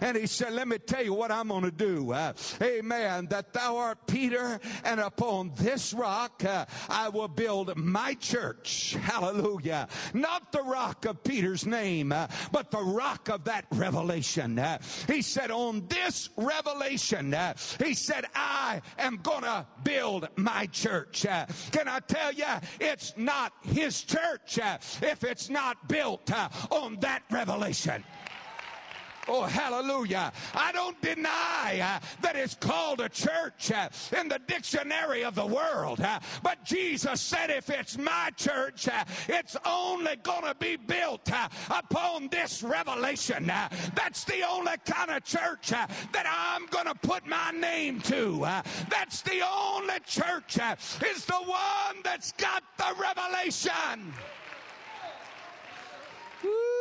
[0.00, 2.14] And he said, Let me tell you what I'm going to do.
[2.62, 3.26] Amen.
[3.26, 6.44] That thou art Peter, and upon this rock
[6.88, 8.96] I will build my church.
[9.02, 9.88] Hallelujah.
[10.14, 14.62] Not the rock of Peter's name, but the rock of that revelation.
[15.08, 21.26] He said, On this revelation, uh, he said, I am to build my church.
[21.26, 22.44] Uh, can I tell you,
[22.80, 26.30] it's not his church uh, if it's not built
[26.70, 28.04] on that revelation.
[29.28, 30.32] Oh, hallelujah.
[30.54, 35.44] I don't deny uh, that it's called a church uh, in the dictionary of the
[35.44, 36.00] world.
[36.00, 38.88] Uh, but Jesus said if it's my church,
[39.28, 41.30] it's only going to be built
[41.70, 43.46] upon this revelation.
[43.94, 48.40] That's the only kind of church that I'm going to put my name to.
[48.88, 50.58] that's the only church
[51.04, 54.14] is the one that's got the revelation.
[56.42, 56.77] Woo.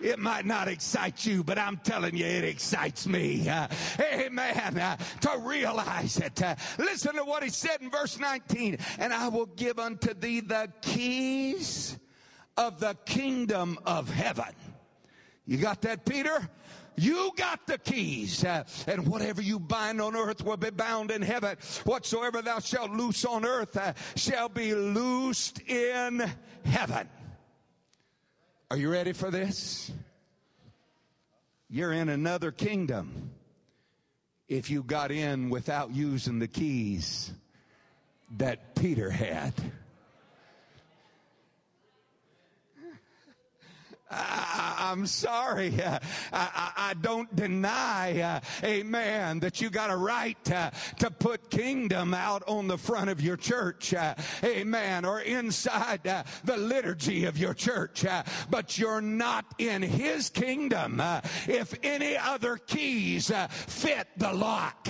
[0.00, 3.48] It might not excite you, but I'm telling you, it excites me.
[3.48, 3.66] Uh,
[4.00, 4.78] amen.
[4.78, 6.40] Uh, to realize it.
[6.40, 8.78] Uh, listen to what he said in verse 19.
[8.98, 11.98] And I will give unto thee the keys
[12.56, 14.54] of the kingdom of heaven.
[15.46, 16.48] You got that, Peter?
[16.96, 18.44] You got the keys.
[18.44, 21.56] Uh, and whatever you bind on earth will be bound in heaven.
[21.84, 26.30] Whatsoever thou shalt loose on earth uh, shall be loosed in
[26.64, 27.08] heaven.
[28.70, 29.90] Are you ready for this?
[31.70, 33.30] You're in another kingdom
[34.46, 37.32] if you got in without using the keys
[38.36, 39.54] that Peter had.
[44.10, 45.74] I, am sorry.
[46.30, 51.50] Uh, I, I, don't deny, uh, amen, that you got a right uh, to put
[51.50, 57.24] kingdom out on the front of your church, uh, amen, or inside uh, the liturgy
[57.24, 58.04] of your church.
[58.04, 61.02] Uh, but you're not in his kingdom
[61.46, 64.86] if any other keys fit the lock.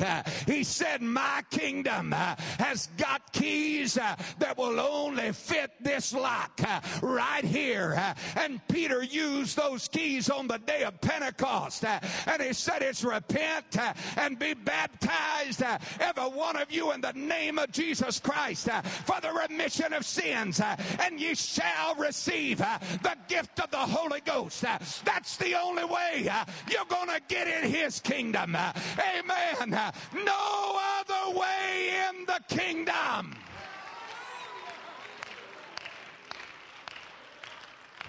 [0.47, 6.61] he said, My kingdom has got keys that will only fit this lock
[7.01, 8.15] right here.
[8.37, 11.85] and Peter used those keys on the day of Pentecost.
[11.85, 16.93] Uh, and he said, It's repent uh, and be baptized, uh, every one of you,
[16.93, 21.35] in the name of Jesus Christ uh, for the remission of sins, uh, and ye
[21.35, 24.63] shall receive uh, the gift of the Holy Ghost.
[25.05, 26.31] That's the only way
[26.71, 28.57] you're going to get in his kingdom.
[28.57, 29.71] Amen.
[30.15, 33.35] No other way in the kingdom.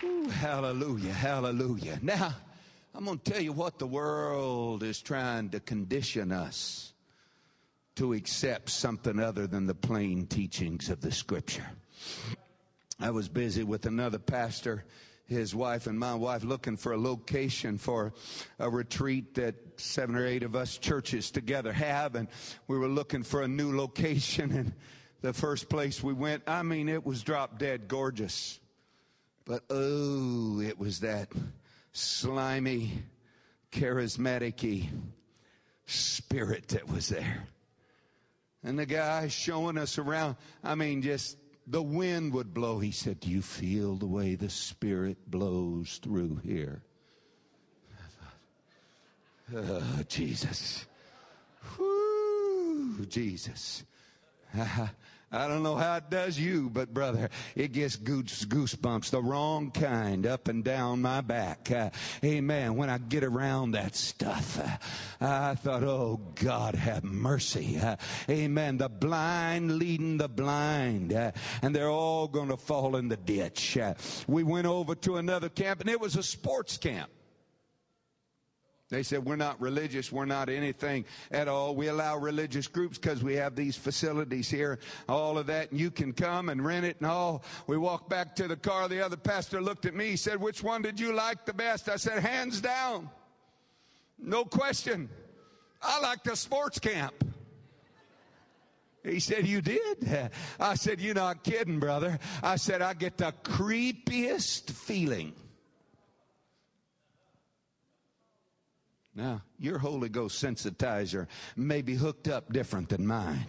[0.03, 1.99] Ooh, hallelujah, hallelujah.
[2.01, 2.33] Now,
[2.95, 6.93] I'm going to tell you what the world is trying to condition us
[7.95, 11.65] to accept something other than the plain teachings of the scripture.
[12.99, 14.85] I was busy with another pastor,
[15.25, 18.13] his wife and my wife, looking for a location for
[18.57, 22.15] a retreat that seven or eight of us churches together have.
[22.15, 22.27] And
[22.67, 24.73] we were looking for a new location.
[25.21, 28.59] And the first place we went, I mean, it was drop dead gorgeous.
[29.49, 31.29] But oh, it was that
[31.91, 33.01] slimy,
[33.71, 34.87] charismatic
[35.87, 37.47] spirit that was there.
[38.63, 41.35] And the guy showing us around, I mean, just
[41.65, 42.77] the wind would blow.
[42.77, 46.83] He said, Do you feel the way the spirit blows through here?
[49.51, 50.85] I Oh, Jesus.
[51.79, 53.83] Whoo, Jesus.
[55.32, 60.25] I don't know how it does you, but brother, it gets goosebumps, the wrong kind,
[60.25, 61.69] up and down my back.
[61.69, 61.91] Uh,
[62.23, 62.75] amen.
[62.75, 64.77] When I get around that stuff, uh,
[65.21, 67.77] I thought, oh God, have mercy.
[67.77, 68.80] Uh, amen.
[68.80, 73.77] The blind leading the blind, uh, and they're all going to fall in the ditch.
[73.77, 73.93] Uh,
[74.27, 77.11] we went over to another camp, and it was a sports camp.
[78.89, 80.11] They said, We're not religious.
[80.11, 81.75] We're not anything at all.
[81.75, 85.91] We allow religious groups because we have these facilities here, all of that, and you
[85.91, 87.43] can come and rent it and all.
[87.67, 88.87] We walked back to the car.
[88.87, 90.09] The other pastor looked at me.
[90.09, 91.87] He said, Which one did you like the best?
[91.87, 93.09] I said, Hands down.
[94.17, 95.09] No question.
[95.81, 97.13] I like the sports camp.
[99.03, 100.31] He said, You did?
[100.59, 102.17] I said, You're not kidding, brother.
[102.41, 105.33] I said, I get the creepiest feeling.
[109.20, 113.47] Now, your Holy Ghost sensitizer may be hooked up different than mine.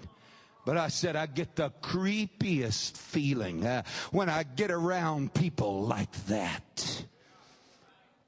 [0.67, 6.11] But I said, I get the creepiest feeling uh, when I get around people like
[6.27, 7.05] that.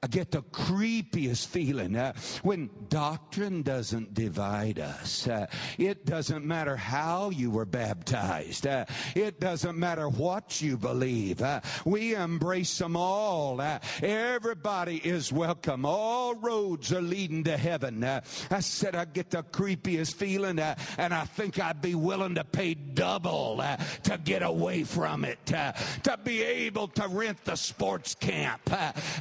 [0.03, 5.29] I get the creepiest feeling uh, when doctrine doesn't divide us.
[5.29, 5.47] Uh,
[5.77, 8.67] it doesn't matter how you were baptized.
[8.67, 8.83] Uh,
[9.15, 11.41] it doesn't matter what you believe.
[11.41, 13.61] Uh, we embrace them all.
[13.61, 15.85] Uh, everybody is welcome.
[15.85, 18.03] All roads are leading to heaven.
[18.03, 18.19] Uh,
[18.51, 22.73] I said I get the creepiest feeling, and I think I'd be willing to pay
[22.73, 23.63] double
[24.03, 28.69] to get away from it, to be able to rent the sports camp.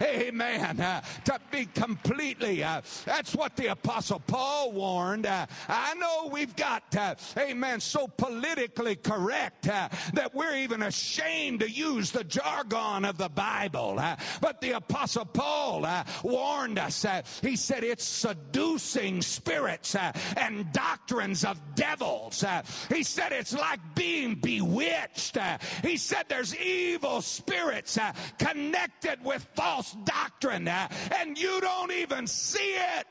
[0.02, 2.62] amen uh, to be completely.
[2.62, 5.26] Uh, that's what the Apostle Paul warned.
[5.26, 11.60] Uh, I know we've got, uh, amen, so politically correct uh, that we're even ashamed
[11.60, 13.96] to use the jargon of the Bible.
[13.98, 15.86] Uh, but the Apostle Paul
[16.22, 17.04] warned us.
[17.42, 19.96] he said it's seducing spirits
[20.36, 22.44] and doctrines of devils.
[22.88, 25.38] he said it's like being bewitched.
[25.82, 27.98] he said there's evil spirits
[28.38, 33.06] connected with false doctrine and you don't even see it.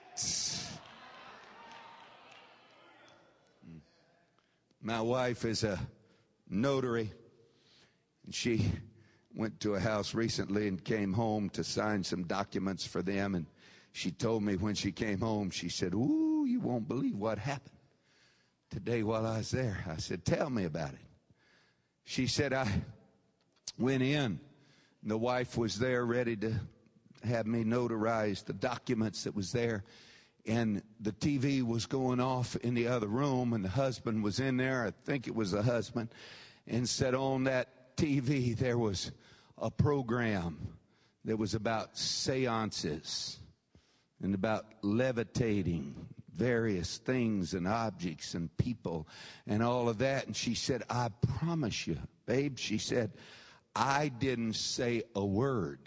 [3.65, 3.77] Hmm.
[4.81, 5.79] My wife is a
[6.49, 7.11] notary,
[8.25, 8.71] and she
[9.33, 13.35] went to a house recently and came home to sign some documents for them.
[13.35, 13.45] And
[13.91, 17.77] she told me when she came home, she said, Ooh, you won't believe what happened
[18.69, 19.83] today while I was there.
[19.87, 20.99] I said, Tell me about it.
[22.03, 22.67] She said, I
[23.77, 24.39] went in.
[25.03, 26.53] The wife was there ready to
[27.23, 29.83] had me notarize the documents that was there
[30.45, 34.57] and the TV was going off in the other room, and the husband was in
[34.57, 34.85] there.
[34.85, 36.09] I think it was the husband,
[36.67, 39.11] and said on that TV there was
[39.57, 40.57] a program
[41.25, 43.37] that was about seances
[44.23, 49.07] and about levitating various things and objects and people
[49.45, 50.25] and all of that.
[50.25, 51.09] And she said, I
[51.39, 53.11] promise you, babe, she said,
[53.75, 55.79] I didn't say a word.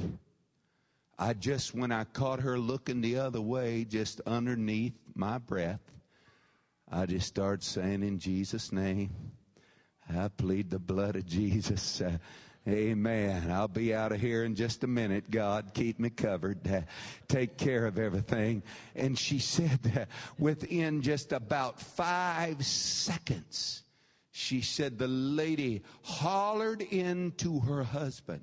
[1.19, 5.81] I just, when I caught her looking the other way, just underneath my breath,
[6.91, 9.11] I just started saying, In Jesus' name,
[10.13, 12.01] I plead the blood of Jesus.
[12.01, 12.19] Uh,
[12.69, 13.51] amen.
[13.51, 15.31] I'll be out of here in just a minute.
[15.31, 16.67] God, keep me covered.
[16.67, 16.83] Uh,
[17.29, 18.63] take care of everything.
[18.97, 20.09] And she said that
[20.39, 23.85] within just about five seconds,
[24.33, 28.43] she said the lady hollered into her husband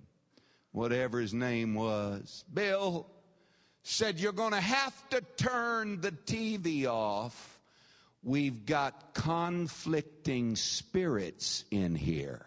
[0.71, 3.07] whatever his name was, Bill,
[3.83, 7.59] said, You're going to have to turn the TV off.
[8.23, 12.45] We've got conflicting spirits in here.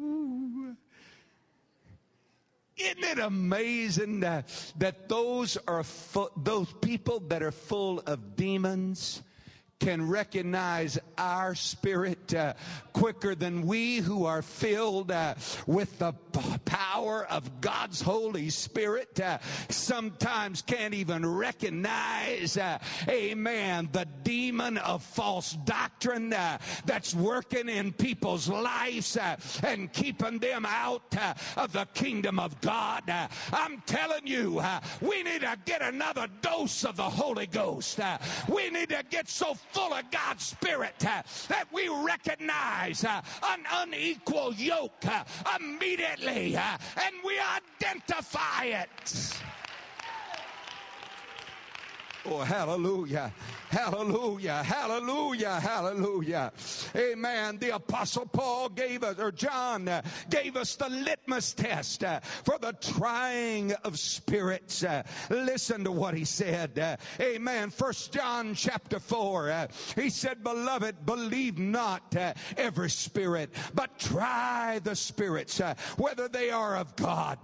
[0.00, 0.76] Ooh.
[2.76, 9.20] Isn't it amazing that, that those are fu- those people that are full of demons
[9.80, 12.54] can recognize our spirit uh,
[12.92, 15.34] quicker than we who are filled uh,
[15.66, 16.12] with the
[16.64, 22.78] power of God's Holy Spirit uh, sometimes can't even recognize, uh,
[23.08, 30.38] amen, the demon of false doctrine uh, that's working in people's lives uh, and keeping
[30.38, 31.14] them out
[31.56, 33.02] of the kingdom of God.
[33.52, 34.62] I'm telling you,
[35.00, 38.00] we need to get another dose of the Holy Ghost.
[38.48, 42.19] we need to get so full of God's Spirit that we recognize
[43.04, 45.24] uh, an unequal yoke uh,
[45.58, 49.40] immediately uh, and we identify it.
[52.26, 53.32] Oh, hallelujah.
[53.70, 54.64] Hallelujah.
[54.64, 55.60] Hallelujah.
[55.60, 56.52] Hallelujah.
[56.96, 57.56] Amen.
[57.58, 62.58] The apostle Paul gave us, or John uh, gave us the litmus test uh, for
[62.60, 64.82] the trying of spirits.
[64.82, 66.80] Uh, listen to what he said.
[66.80, 67.70] Uh, amen.
[67.70, 69.52] First John chapter four.
[69.52, 75.60] Uh, he said, beloved, believe not uh, every spirit, but try the spirits,
[75.96, 77.38] whether they are of God,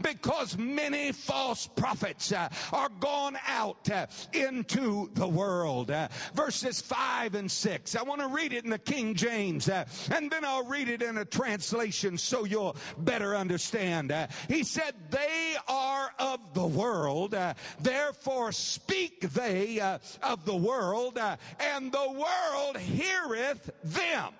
[0.00, 3.88] because many false prophets are gone out
[4.32, 5.71] into the world.
[5.72, 7.96] Uh, verses 5 and 6.
[7.96, 11.02] I want to read it in the King James, uh, and then I'll read it
[11.02, 14.12] in a translation so you'll better understand.
[14.12, 20.56] Uh, he said, They are of the world, uh, therefore speak they uh, of the
[20.56, 24.32] world, uh, and the world heareth them.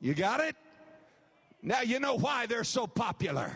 [0.00, 0.54] You got it?
[1.62, 3.52] Now you know why they're so popular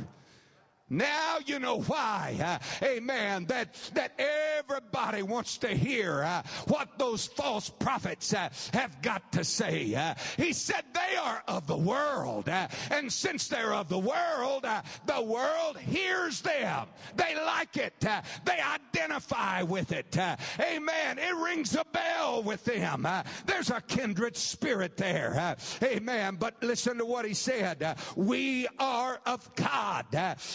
[0.91, 4.21] Now you know why, uh, amen, that, that
[4.59, 9.95] everybody wants to hear uh, what those false prophets uh, have got to say.
[10.37, 14.67] He said they are of the world, and since they're of the world,
[15.07, 16.89] the world hears them.
[17.15, 17.95] They like it.
[18.01, 20.17] they identify with it.
[20.59, 21.19] amen.
[21.19, 23.07] It rings a bell with them.
[23.47, 25.57] there's a kindred spirit there.
[25.85, 26.37] amen.
[26.41, 27.97] But listen to what he said.
[28.17, 30.07] we are of God.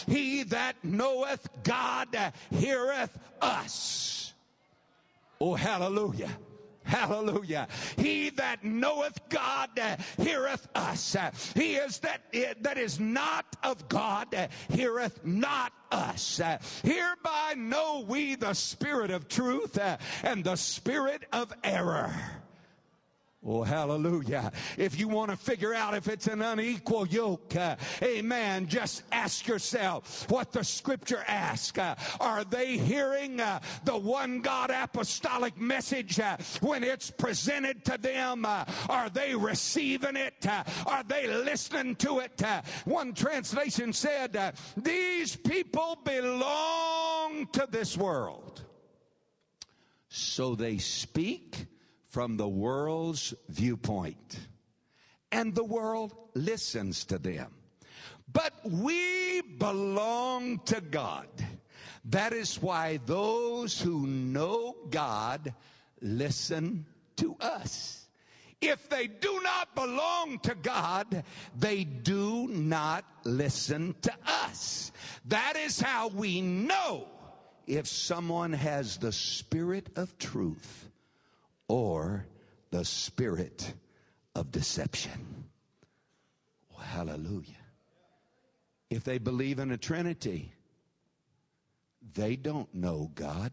[0.06, 2.08] he he that knoweth God
[2.50, 4.32] heareth us.
[5.40, 6.30] Oh, hallelujah.
[6.82, 7.68] Hallelujah.
[7.96, 9.70] He that knoweth God
[10.20, 11.16] heareth us.
[11.54, 12.22] He is that,
[12.62, 16.40] that is not of God heareth not us.
[16.82, 19.78] Hereby know we the spirit of truth
[20.24, 22.14] and the spirit of error.
[23.48, 24.50] Oh, hallelujah.
[24.76, 29.46] If you want to figure out if it's an unequal yoke, uh, amen, just ask
[29.46, 31.78] yourself what the scripture asks.
[31.78, 37.96] Uh, are they hearing uh, the one God apostolic message uh, when it's presented to
[37.98, 38.44] them?
[38.44, 40.44] Uh, are they receiving it?
[40.44, 42.42] Uh, are they listening to it?
[42.84, 48.62] one translation said, These people belong to this world.
[50.08, 51.66] So they speak
[52.16, 54.38] from the world's viewpoint.
[55.30, 57.52] And the world listens to them.
[58.32, 61.28] But we belong to God.
[62.06, 65.52] That is why those who know God
[66.00, 66.86] listen
[67.16, 68.08] to us.
[68.62, 71.22] If they do not belong to God,
[71.54, 74.90] they do not listen to us.
[75.26, 77.08] That is how we know
[77.66, 80.85] if someone has the spirit of truth
[81.68, 82.26] or
[82.70, 83.74] the spirit
[84.34, 85.44] of deception.
[86.78, 87.54] Hallelujah.
[88.90, 90.52] If they believe in a Trinity,
[92.14, 93.52] they don't know God.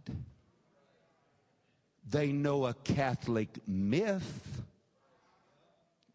[2.09, 4.61] They know a Catholic myth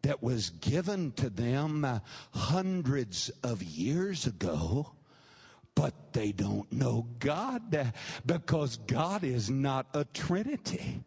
[0.03, 1.99] that was given to them uh,
[2.31, 4.91] hundreds of years ago,
[5.75, 7.85] but they don't know God uh,
[8.25, 11.03] because God is not a Trinity.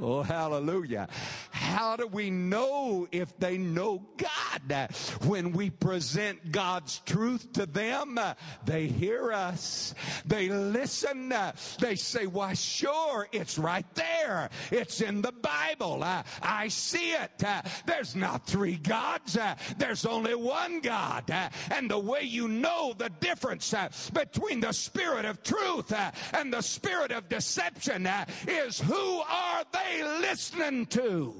[0.00, 1.08] Oh, hallelujah.
[1.52, 4.88] How do we know if they know God?
[5.26, 8.18] When we present God's truth to them,
[8.64, 9.94] they hear us.
[10.26, 11.32] They listen.
[11.78, 14.50] They say, why, sure, it's right there.
[14.72, 16.02] It's in the Bible.
[16.02, 17.44] I, I see it.
[17.86, 19.38] There's not three gods.
[19.78, 21.30] There's only one God.
[21.70, 23.72] And the way you know the difference
[24.12, 25.92] between the spirit of truth
[26.32, 28.08] and the spirit of deception
[28.48, 31.34] is who are they they listening to?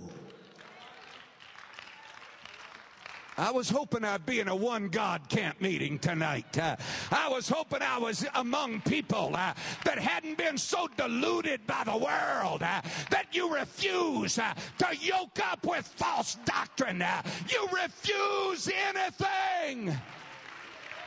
[3.36, 6.56] I was hoping I'd be in a one God camp meeting tonight.
[6.56, 6.76] Uh,
[7.10, 11.96] I was hoping I was among people uh, that hadn't been so deluded by the
[11.96, 12.80] world uh,
[13.10, 17.02] that you refuse uh, to yoke up with false doctrine.
[17.02, 19.96] Uh, you refuse anything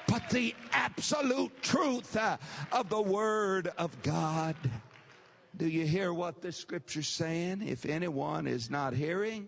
[0.08, 2.38] but the absolute truth uh,
[2.72, 4.56] of the Word of God.
[5.58, 7.64] Do you hear what the scripture's saying?
[7.68, 9.48] If anyone is not hearing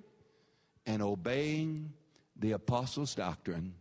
[0.88, 1.94] and obeying
[2.36, 3.76] the apostles' doctrine,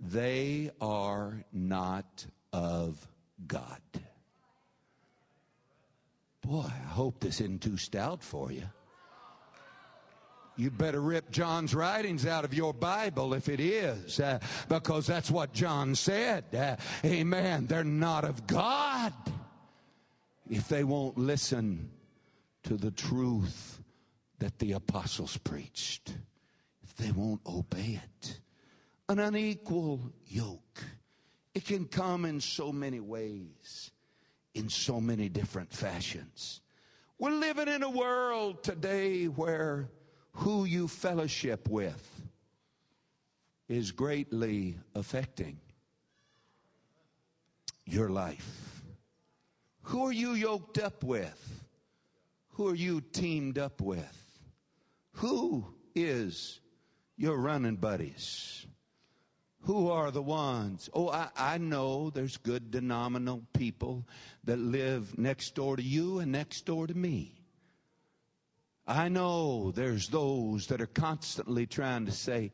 [0.00, 3.06] they are not of
[3.46, 3.80] God.
[6.44, 8.64] Boy, I hope this isn't too stout for you.
[10.56, 15.30] You better rip John's writings out of your Bible if it is, uh, because that's
[15.30, 16.44] what John said.
[16.54, 17.66] Uh, amen.
[17.66, 19.12] They're not of God
[20.48, 21.90] if they won't listen
[22.64, 23.80] to the truth
[24.38, 26.12] that the apostles preached,
[26.82, 28.40] if they won't obey it.
[29.08, 30.82] An unequal yoke.
[31.54, 33.90] It can come in so many ways,
[34.54, 36.60] in so many different fashions.
[37.18, 39.88] We're living in a world today where
[40.32, 42.10] who you fellowship with
[43.68, 45.58] is greatly affecting
[47.86, 48.73] your life.
[49.84, 51.64] Who are you yoked up with?
[52.50, 54.40] Who are you teamed up with?
[55.12, 56.60] Who is
[57.16, 58.66] your running buddies?
[59.62, 60.90] Who are the ones?
[60.92, 64.06] Oh, I, I know there's good denominational people
[64.44, 67.34] that live next door to you and next door to me.
[68.86, 72.52] I know there's those that are constantly trying to say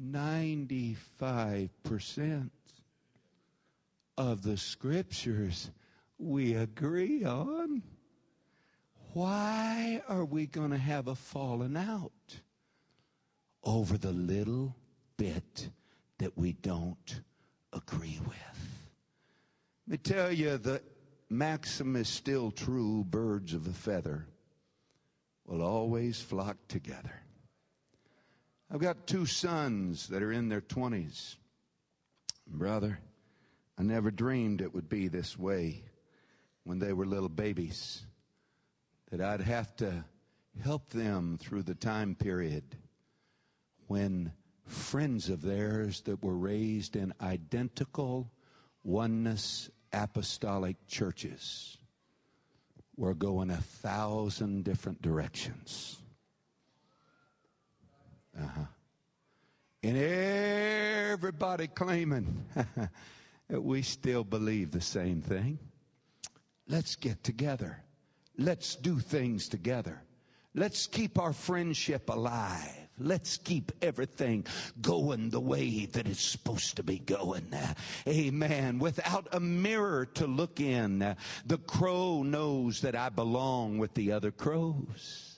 [0.00, 2.50] 95%
[4.16, 5.70] of the scriptures
[6.20, 7.82] we agree on,
[9.12, 12.12] why are we going to have a falling out
[13.64, 14.76] over the little
[15.16, 15.70] bit
[16.18, 17.22] that we don't
[17.72, 18.36] agree with?
[19.86, 20.82] Let me tell you, the
[21.28, 24.26] maxim is still true birds of a feather
[25.46, 27.22] will always flock together.
[28.70, 31.36] I've got two sons that are in their 20s.
[32.46, 33.00] Brother,
[33.76, 35.82] I never dreamed it would be this way
[36.64, 38.02] when they were little babies,
[39.10, 40.04] that I'd have to
[40.62, 42.64] help them through the time period
[43.86, 44.32] when
[44.66, 48.30] friends of theirs that were raised in identical
[48.84, 51.76] oneness apostolic churches
[52.96, 55.96] were going a thousand different directions.
[58.38, 58.64] Uh huh.
[59.82, 62.44] And everybody claiming
[63.48, 65.58] that we still believe the same thing.
[66.70, 67.82] Let's get together.
[68.38, 70.00] Let's do things together.
[70.54, 72.76] Let's keep our friendship alive.
[72.96, 74.46] Let's keep everything
[74.80, 77.52] going the way that it's supposed to be going.
[78.06, 78.78] Amen.
[78.78, 84.30] Without a mirror to look in, the crow knows that I belong with the other
[84.30, 85.29] crows.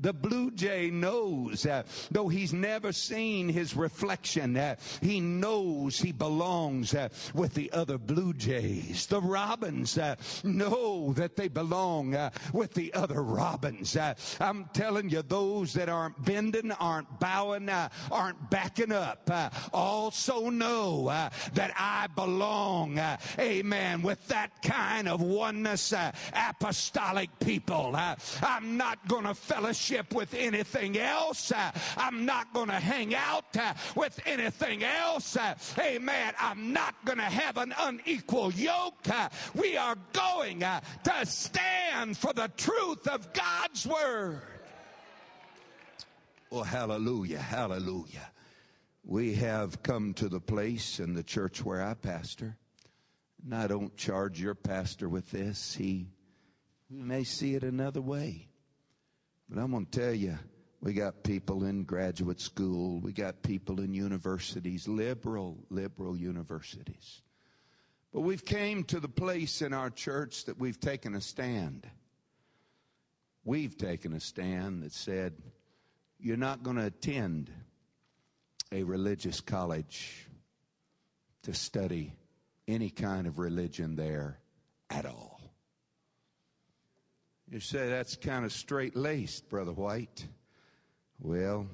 [0.00, 6.10] The blue jay knows, uh, though he's never seen his reflection, uh, he knows he
[6.10, 9.04] belongs uh, with the other blue jays.
[9.06, 13.94] The robins uh, know that they belong uh, with the other robins.
[13.94, 19.30] Uh, I'm telling you, those that aren't bending, aren't bowing, aren't backing up,
[19.74, 21.06] also know
[21.52, 22.98] that I belong,
[23.38, 25.92] amen, with that kind of oneness
[26.32, 27.94] apostolic people.
[28.42, 31.52] I'm not going to fellowship fellowship with anything else.
[31.52, 35.36] Uh, I'm not going to hang out uh, with anything else.
[35.36, 36.34] Uh, amen.
[36.38, 39.06] I'm not going to have an unequal yoke.
[39.54, 44.42] We are going to stand for the truth of God's word.
[46.50, 48.30] Well, hallelujah, hallelujah.
[49.04, 52.56] We have come to the place in the church where I pastor.
[53.42, 55.74] And I don't charge your pastor with this.
[55.74, 56.08] He,
[56.88, 58.49] he may see it another way.
[59.50, 60.38] But I'm going to tell you,
[60.80, 67.20] we got people in graduate school, we got people in universities, liberal, liberal universities.
[68.12, 71.84] But we've came to the place in our church that we've taken a stand.
[73.44, 75.34] We've taken a stand that said,
[76.20, 77.50] you're not going to attend
[78.70, 80.28] a religious college
[81.42, 82.14] to study
[82.68, 84.38] any kind of religion there
[84.90, 85.39] at all.
[87.50, 90.24] You say that's kind of straight laced, Brother White.
[91.18, 91.66] Well,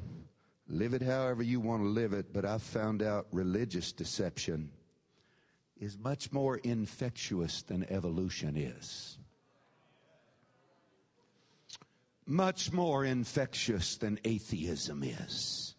[0.69, 4.71] live it however you want to live it, but I've found out religious deception
[5.79, 9.19] is much more infectious than evolution is.
[12.25, 15.76] Much more infectious than atheism is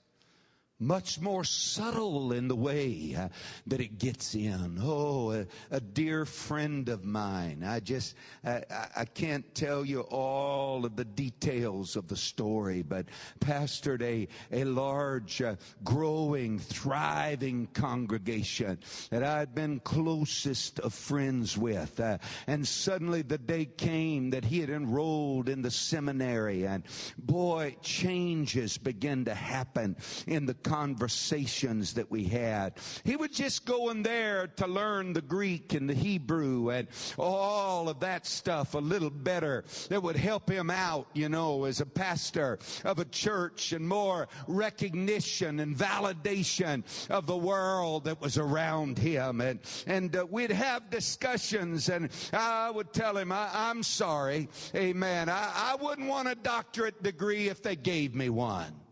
[0.80, 3.30] much more subtle in the way uh,
[3.66, 4.78] that it gets in.
[4.82, 7.64] Oh, a, a, dear friend of mine.
[7.66, 8.16] I just,
[8.46, 8.64] I,
[8.96, 13.08] I, can't tell you all of the details of the story, but
[13.40, 18.78] pastored a, a large, uh, growing, thriving congregation
[19.10, 22.00] that I'd been closest of friends with.
[22.00, 26.84] Uh, and suddenly the day came that he had enrolled in the seminary and
[27.18, 29.96] boy, changes began to happen
[30.28, 32.74] in the conversations that we had.
[33.06, 37.88] He would just go in there to learn the Greek and the Hebrew and all
[37.88, 41.86] of that stuff a little better that would help him out, you know, as a
[41.86, 48.98] pastor of a church and more recognition and validation of the world that was around
[48.98, 49.40] him.
[49.40, 54.50] And, and uh, we'd have discussions and I would tell him, I, am sorry.
[54.76, 55.30] Amen.
[55.30, 58.87] I, I wouldn't want a doctorate degree if they gave me one.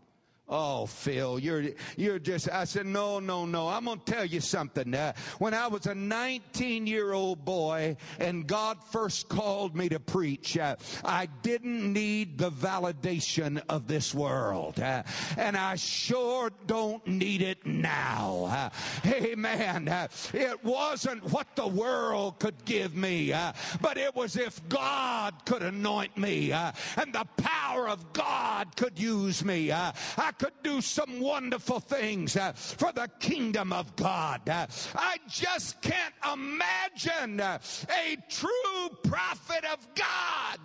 [0.48, 1.64] Oh, Phil, you're,
[1.96, 3.68] you're just, I said, no, no, no.
[3.68, 4.94] I'm going to tell you something.
[4.94, 9.98] Uh, when I was a 19 year old boy and God first called me to
[9.98, 14.78] preach, uh, I didn't need the validation of this world.
[14.78, 15.02] Uh,
[15.36, 18.70] and I sure don't need it now.
[19.04, 19.88] Uh, amen.
[19.88, 25.44] Uh, it wasn't what the world could give me, uh, but it was if God
[25.44, 29.72] could anoint me and the power of God could use me.
[29.72, 29.92] I
[30.38, 34.48] could do some wonderful things uh, for the kingdom of God.
[34.48, 37.58] Uh, I just can't imagine uh,
[37.88, 40.60] a true prophet of God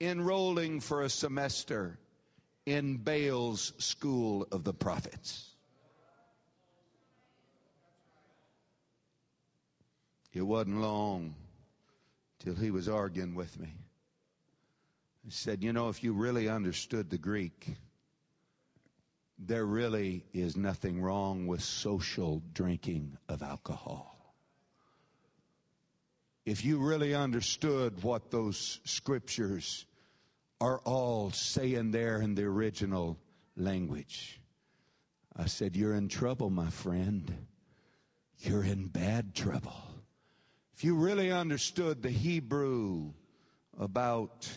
[0.00, 1.98] enrolling for a semester
[2.66, 5.48] in Baal's school of the prophets.
[10.32, 11.34] It wasn't long
[12.38, 13.74] till he was arguing with me.
[15.24, 17.76] He said, You know, if you really understood the Greek,
[19.46, 24.08] there really is nothing wrong with social drinking of alcohol.
[26.44, 29.86] if you really understood what those scriptures
[30.62, 33.18] are all saying there in the original
[33.56, 34.40] language.
[35.36, 37.46] I said, You're in trouble, my friend.
[38.38, 39.74] You're in bad trouble.
[40.74, 43.12] If you really understood the Hebrew
[43.78, 44.48] about,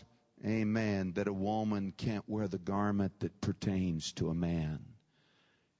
[0.45, 4.79] amen, that a woman can't wear the garment that pertains to a man,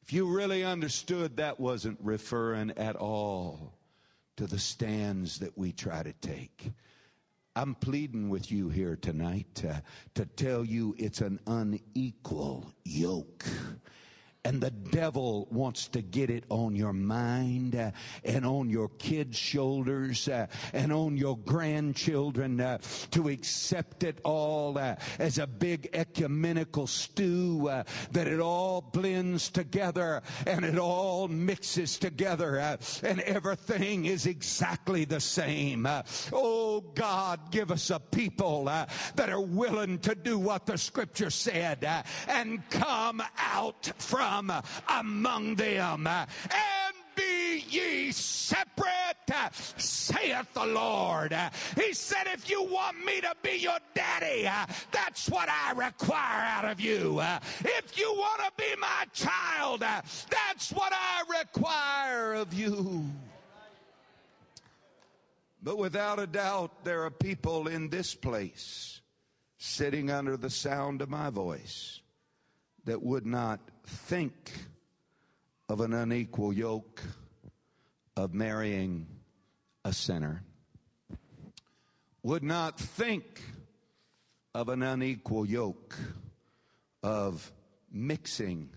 [0.03, 3.73] if you really understood that wasn't referring at all
[4.37, 6.71] to the stands that we try to take.
[7.55, 9.75] I'm pleading with you here tonight uh,
[10.15, 13.45] to tell you it's an unequal yoke
[14.45, 17.89] and the devil wants to get it on your mind uh,
[18.23, 22.77] and on your kids' shoulders uh, and on your grandchildren uh,
[23.09, 29.49] to accept it all uh, as a big ecumenical stew uh, that it all blends
[29.49, 35.87] together and it all mixes together uh, and everything is exactly the same.
[36.31, 41.83] oh God, give us a people that are willing to do what the scripture said
[42.27, 44.34] and come out from
[44.89, 48.91] among them and be ye separate,
[49.57, 51.35] saith the Lord.
[51.75, 54.49] He said, if you want me to be your daddy,
[54.91, 57.21] that's what I require out of you.
[57.61, 63.05] If you want to be my child, that's what I require of you.
[65.63, 69.01] But without a doubt, there are people in this place
[69.57, 72.01] sitting under the sound of my voice
[72.83, 74.51] that would not think
[75.69, 77.01] of an unequal yoke
[78.15, 79.07] of marrying
[79.83, 80.43] a sinner,
[82.23, 83.41] would not think
[84.53, 85.95] of an unequal yoke
[87.03, 87.51] of
[87.91, 88.69] mixing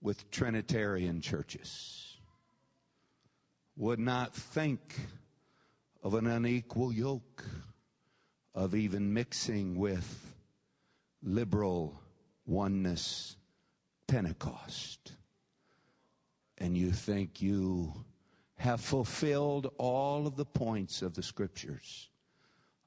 [0.00, 2.16] with Trinitarian churches,
[3.76, 4.98] would not think
[6.02, 7.44] of an unequal yoke
[8.54, 10.34] of even mixing with
[11.22, 12.00] liberal
[12.46, 13.36] oneness
[14.08, 15.12] Pentecost.
[16.58, 17.92] And you think you
[18.56, 22.08] have fulfilled all of the points of the scriptures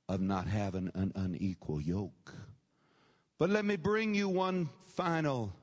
[0.10, 2.34] of not having an unequal yoke.
[3.40, 5.54] But let me bring you one final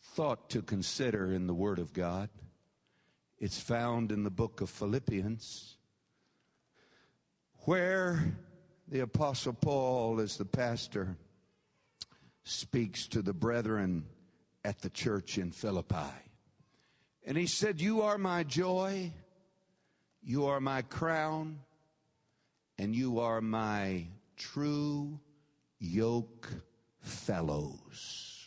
[0.00, 2.28] thought to consider in the Word of God.
[3.38, 5.76] It's found in the book of Philippians,
[7.64, 8.36] where
[8.88, 11.16] the Apostle Paul, as the pastor,
[12.42, 14.04] speaks to the brethren
[14.64, 16.12] at the church in Philippi.
[17.24, 19.12] And he said, You are my joy,
[20.22, 21.60] you are my crown,
[22.78, 24.06] and you are my
[24.36, 25.20] true
[25.78, 26.48] yoke
[27.00, 28.46] fellows.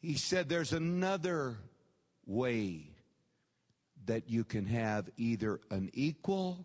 [0.00, 1.58] He said, There's another
[2.26, 2.90] way
[4.06, 6.64] that you can have either an equal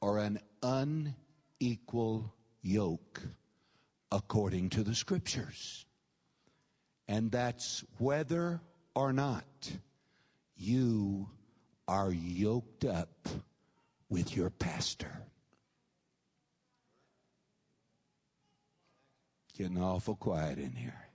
[0.00, 2.32] or an unequal
[2.62, 3.22] yoke
[4.12, 5.86] according to the scriptures.
[7.08, 8.60] And that's whether
[8.94, 9.44] or not
[10.56, 11.28] you
[11.86, 13.28] are yoked up
[14.08, 15.12] with your pastor.
[19.56, 21.08] Getting awful quiet in here.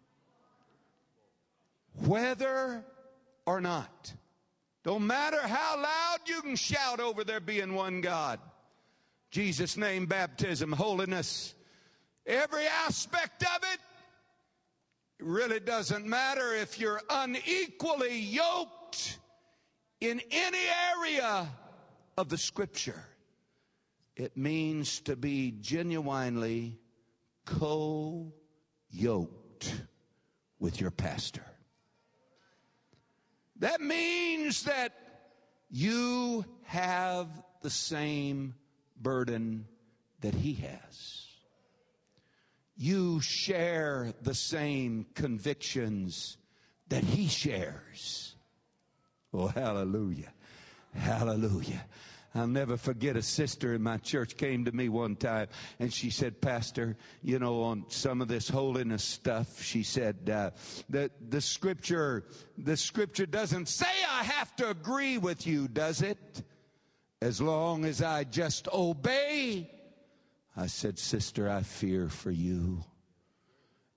[2.05, 2.85] Whether
[3.45, 4.13] or not.
[4.83, 8.39] Don't matter how loud you can shout over there being one God.
[9.31, 11.53] Jesus' name, baptism, holiness,
[12.25, 13.79] every aspect of it,
[15.19, 19.19] it really doesn't matter if you're unequally yoked
[19.99, 20.65] in any
[20.97, 21.47] area
[22.17, 23.03] of the scripture.
[24.15, 26.79] It means to be genuinely
[27.45, 28.33] co
[28.89, 29.81] yoked
[30.57, 31.45] with your pastor.
[33.57, 34.93] That means that
[35.69, 37.27] you have
[37.61, 38.55] the same
[39.01, 39.67] burden
[40.21, 41.28] that he has
[42.79, 46.37] you share the same convictions
[46.87, 48.35] that he shares.
[49.33, 50.31] Oh, hallelujah.
[50.95, 51.85] Hallelujah.
[52.33, 55.49] I'll never forget a sister in my church came to me one time
[55.79, 60.51] and she said, Pastor, you know, on some of this holiness stuff, she said, uh,
[60.89, 62.23] the, the scripture,
[62.57, 66.43] the scripture doesn't say I have to agree with you, does it?
[67.21, 69.69] As long as I just obey
[70.61, 72.83] I said, Sister, I fear for you.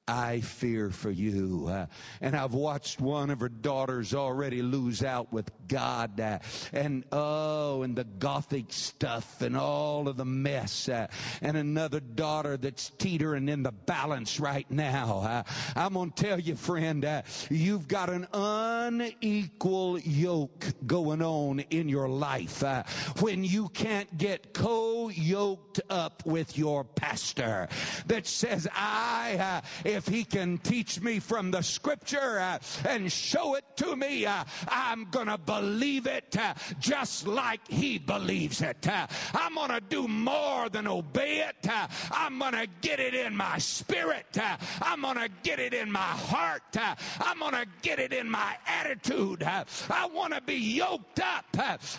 [0.09, 1.69] I fear for you.
[1.71, 1.87] Uh,
[2.21, 6.19] and I've watched one of her daughters already lose out with God.
[6.19, 6.41] Uh,
[6.73, 10.89] and oh, and the gothic stuff and all of the mess.
[10.89, 11.07] Uh,
[11.41, 15.21] and another daughter that's teetering in the balance right now.
[15.21, 15.43] Uh,
[15.77, 21.89] I'm going to tell you, friend, uh, you've got an unequal yoke going on in
[21.89, 22.83] your life uh,
[23.21, 27.69] when you can't get co yoked up with your pastor
[28.07, 29.63] that says, I,
[29.93, 34.45] if he can teach me from the scripture uh, and show it to me, uh,
[34.69, 38.89] I'm going to believe it uh, just like he believes it.
[38.89, 41.69] Uh, I'm going to do more than obey it.
[41.69, 44.27] Uh, I'm going to get it in my spirit.
[44.39, 46.63] Uh, I'm going to get it in my heart.
[46.77, 49.43] I'm going to get it in my attitude.
[49.43, 51.45] I want to be yoked up,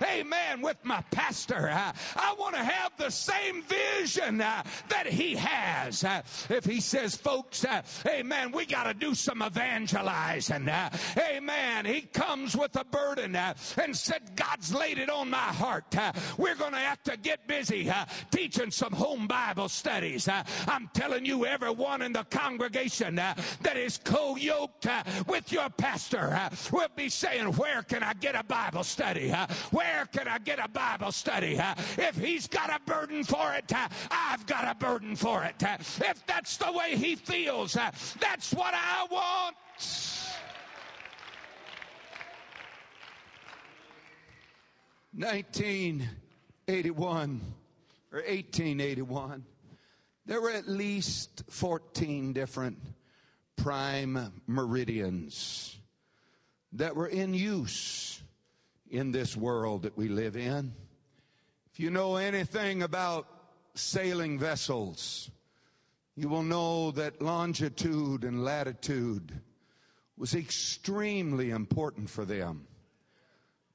[0.02, 1.70] amen, with my pastor.
[1.72, 6.04] I want to have the same vision that he has.
[6.50, 7.66] If he says, folks,
[8.08, 8.52] Amen.
[8.52, 10.70] We got to do some evangelizing.
[11.18, 11.86] Amen.
[11.86, 15.96] He comes with a burden uh, and said, God's laid it on my heart.
[15.96, 20.28] Uh, we're going to have to get busy uh, teaching some home Bible studies.
[20.28, 25.52] Uh, I'm telling you, everyone in the congregation uh, that is co yoked uh, with
[25.52, 26.38] your pastor
[26.72, 29.32] will be saying, Where can I get a Bible study?
[29.72, 31.60] Where can I get a Bible study?
[31.98, 33.72] If he's got a burden for it,
[34.12, 35.56] I've got a burden for it.
[35.62, 39.56] If that's the way he feels, that's what I want.
[45.14, 46.10] Nineteen
[46.68, 47.42] eighty-one
[48.12, 49.46] or eighteen eighty-one.
[50.26, 52.80] There were at least fourteen different
[53.56, 55.78] prime meridians
[56.72, 58.22] that were in use
[58.90, 60.74] in this world that we live in.
[61.72, 63.28] If you know anything about
[63.76, 65.30] sailing vessels,
[66.16, 69.42] you will know that longitude and latitude
[70.18, 72.68] was extremely important for them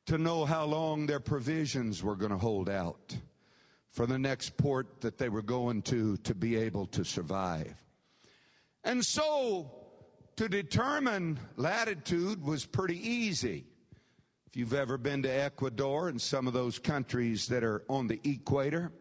[0.07, 3.17] to know how long their provisions were going to hold out
[3.91, 7.75] for the next port that they were going to to be able to survive.
[8.85, 9.71] And so
[10.37, 13.67] to determine latitude was pretty easy.
[14.47, 18.21] If you've ever been to Ecuador and some of those countries that are on the
[18.25, 18.93] equator,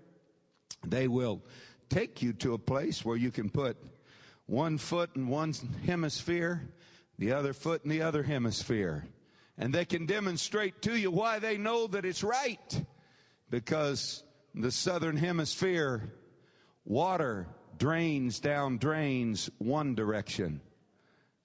[0.86, 1.44] they will
[1.90, 3.78] take you to a place where you can put
[4.46, 5.54] one foot in one
[5.86, 6.68] hemisphere,
[7.20, 9.06] the other foot in the other hemisphere.
[9.58, 12.86] And they can demonstrate to you why they know that it's right.
[13.50, 14.24] Because
[14.54, 16.14] the southern hemisphere,
[16.86, 20.62] water drains down drains one direction.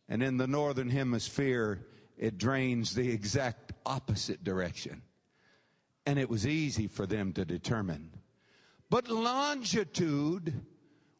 [0.08, 1.86] And in the northern hemisphere,
[2.18, 5.02] it drains the exact opposite direction.
[6.06, 8.11] And it was easy for them to determine.
[8.92, 10.52] But longitude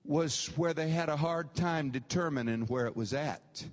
[0.05, 3.65] was where they had a hard time determining where it was at.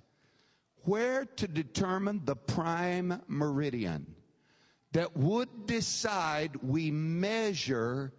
[0.84, 4.16] Where to determine the prime meridian
[4.94, 8.14] that would decide we measure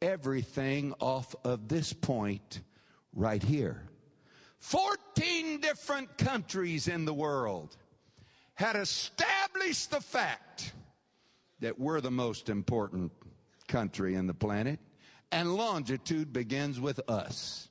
[0.00, 2.60] everything off of this point
[3.12, 3.82] right here.
[4.60, 7.76] 14 different countries in the world
[8.54, 10.74] had established the fact
[11.58, 13.10] that we're the most important
[13.66, 14.78] country in the planet
[15.34, 17.68] and longitude begins with us.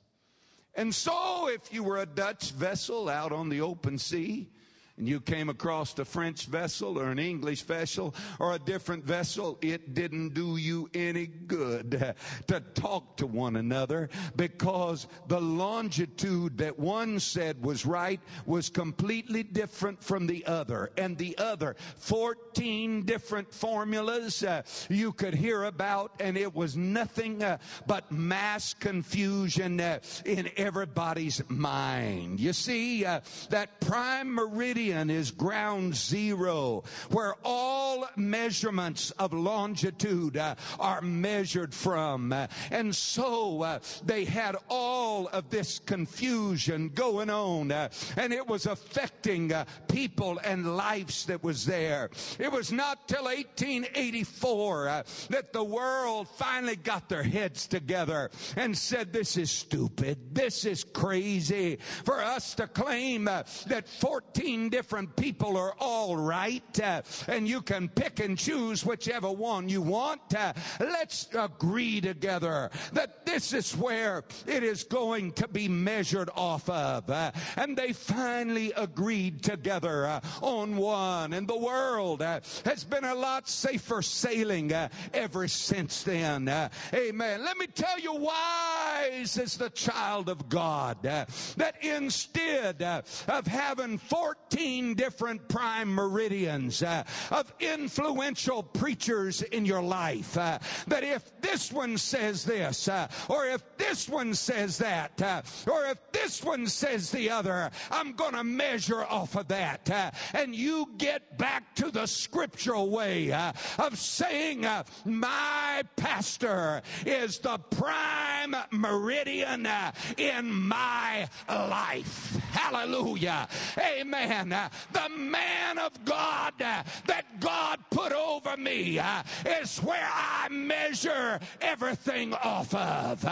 [0.74, 4.50] And so, if you were a Dutch vessel out on the open sea,
[4.96, 9.58] and you came across a French vessel or an English vessel or a different vessel,
[9.60, 12.14] it didn't do you any good
[12.46, 19.42] to talk to one another because the longitude that one said was right was completely
[19.42, 20.92] different from the other.
[20.96, 27.42] And the other, 14 different formulas uh, you could hear about, and it was nothing
[27.42, 32.38] uh, but mass confusion uh, in everybody's mind.
[32.38, 33.20] You see, uh,
[33.50, 42.32] that prime meridian is ground zero, where all measurements of longitude uh, are measured from.
[42.32, 48.46] Uh, and so uh, they had all of this confusion going on, uh, and it
[48.46, 52.10] was affecting uh, people and lives that was there.
[52.38, 58.76] It was not till 1884 uh, that the world finally got their heads together and
[58.76, 60.34] said, This is stupid.
[60.34, 67.00] This is crazy for us to claim that 14 different people are all right, uh,
[67.28, 70.20] and you can pick and choose whichever one you want.
[70.34, 76.68] Uh, let's agree together that This is where it is going to be measured off
[76.68, 77.08] of.
[77.08, 81.32] Uh, and they finally agreed together uh, on one.
[81.32, 86.48] And the world uh, has been a lot safer sailing uh, ever since then.
[86.48, 87.44] Uh, amen.
[87.44, 93.98] Let me tell you, wise is the child of God uh, that instead of having
[93.98, 94.63] 14
[94.94, 100.62] different prime meridians of influential preachers in your life, that
[101.02, 102.88] if this one says this,
[103.28, 105.20] or if this one says that,
[105.66, 109.90] or if this one says the other, I'm going to measure off of that.
[109.90, 116.82] Uh, and you get back to the scriptural way uh, of saying, uh, My pastor
[117.04, 122.36] is the prime meridian uh, in my life.
[122.52, 123.48] Hallelujah.
[123.78, 124.53] Amen.
[124.92, 129.00] The man of God that God put over me
[129.44, 133.22] is where I measure everything off of.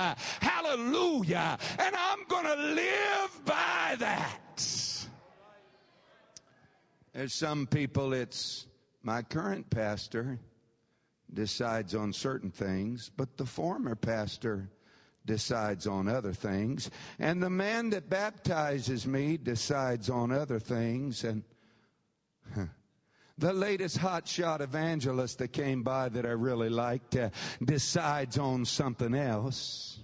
[0.41, 1.59] Hallelujah.
[1.79, 4.39] And I'm going to live by that.
[7.13, 8.67] There's some people, it's
[9.03, 10.39] my current pastor
[11.35, 14.71] decides on certain things, but the former pastor
[15.25, 16.91] decides on other things.
[17.19, 21.25] And the man that baptizes me decides on other things.
[21.25, 21.45] And
[23.39, 27.31] the latest hotshot evangelist that came by that I really liked uh,
[27.65, 29.99] decides on something else.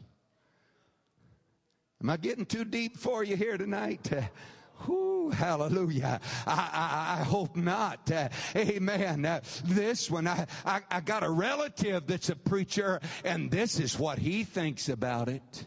[2.03, 4.11] Am I getting too deep for you here tonight?
[5.33, 6.21] Hallelujah.
[6.47, 8.11] I, I, I, hope not.
[8.11, 9.25] Uh, amen.
[9.25, 13.99] Uh, this one, I, I, I got a relative that's a preacher, and this is
[13.99, 15.67] what he thinks about it.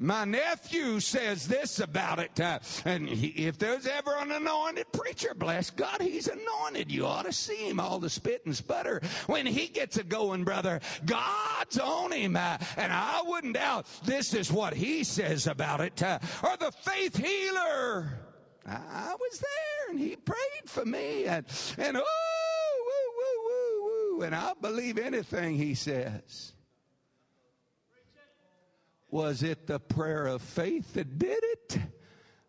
[0.00, 2.38] My nephew says this about it.
[2.38, 6.90] Uh, and he, if there's ever an anointed preacher, bless God, he's anointed.
[6.90, 9.00] You ought to see him, all the spit and sputter.
[9.26, 12.36] When he gets a going, brother, God's on him.
[12.36, 16.00] Uh, and I wouldn't doubt this is what he says about it.
[16.00, 18.27] Uh, or the faith healer.
[18.70, 21.46] I was there and he prayed for me and,
[21.78, 26.52] and oh, woo, woo, woo, woo, and I'll believe anything he says.
[29.10, 31.78] Was it the prayer of faith that did it?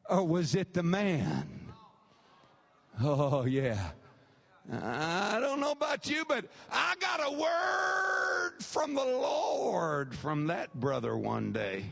[0.09, 1.71] Or was it the man?
[3.01, 3.91] Oh, yeah.
[4.71, 10.73] I don't know about you, but I got a word from the Lord from that
[10.73, 11.85] brother one day.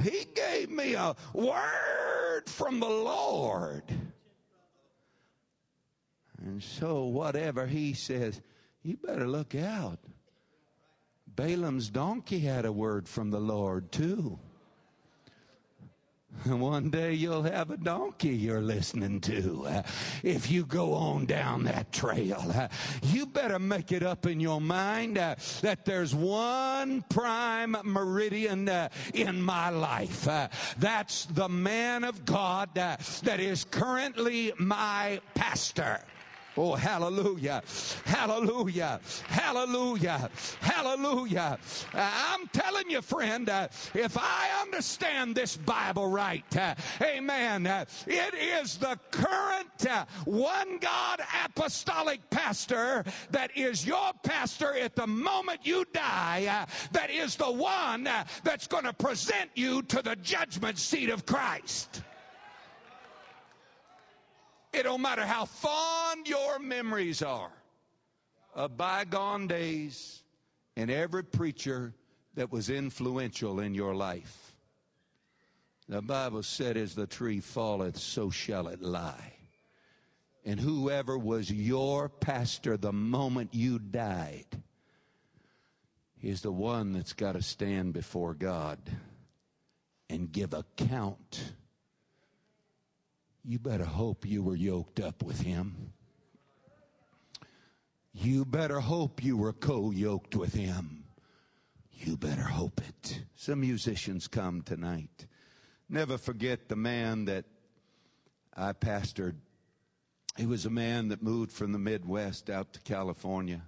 [0.00, 3.84] He gave me a word from the Lord.
[6.44, 8.40] And so, whatever he says,
[8.82, 9.98] you better look out.
[11.36, 14.38] Balaam's donkey had a word from the Lord, too.
[16.46, 19.66] One day you'll have a donkey you're listening to.
[19.66, 19.82] Uh,
[20.22, 22.68] if you go on down that trail, uh,
[23.02, 28.88] you better make it up in your mind uh, that there's one prime meridian uh,
[29.14, 30.26] in my life.
[30.26, 36.00] Uh, that's the man of God uh, that is currently my pastor.
[36.56, 37.62] Oh, hallelujah.
[38.04, 39.00] Hallelujah.
[39.26, 40.30] Hallelujah.
[40.60, 41.58] Hallelujah.
[41.94, 47.86] Uh, I'm telling you, friend, uh, if I understand this Bible right, uh, amen, uh,
[48.06, 55.06] it is the current uh, one God apostolic pastor that is your pastor at the
[55.06, 58.04] moment you die, uh, that is the one
[58.44, 62.02] that's going to present you to the judgment seat of Christ.
[64.72, 67.52] It don't matter how fond your memories are
[68.54, 70.22] of bygone days
[70.76, 71.94] and every preacher
[72.34, 74.54] that was influential in your life.
[75.88, 79.34] The Bible said, As the tree falleth, so shall it lie.
[80.44, 84.46] And whoever was your pastor the moment you died
[86.22, 88.78] is the one that's got to stand before God
[90.08, 91.52] and give account
[93.44, 95.92] you better hope you were yoked up with him.
[98.12, 101.04] You better hope you were co yoked with him.
[101.90, 103.22] You better hope it.
[103.34, 105.26] Some musicians come tonight.
[105.88, 107.44] Never forget the man that
[108.56, 109.36] I pastored.
[110.36, 113.62] He was a man that moved from the Midwest out to California,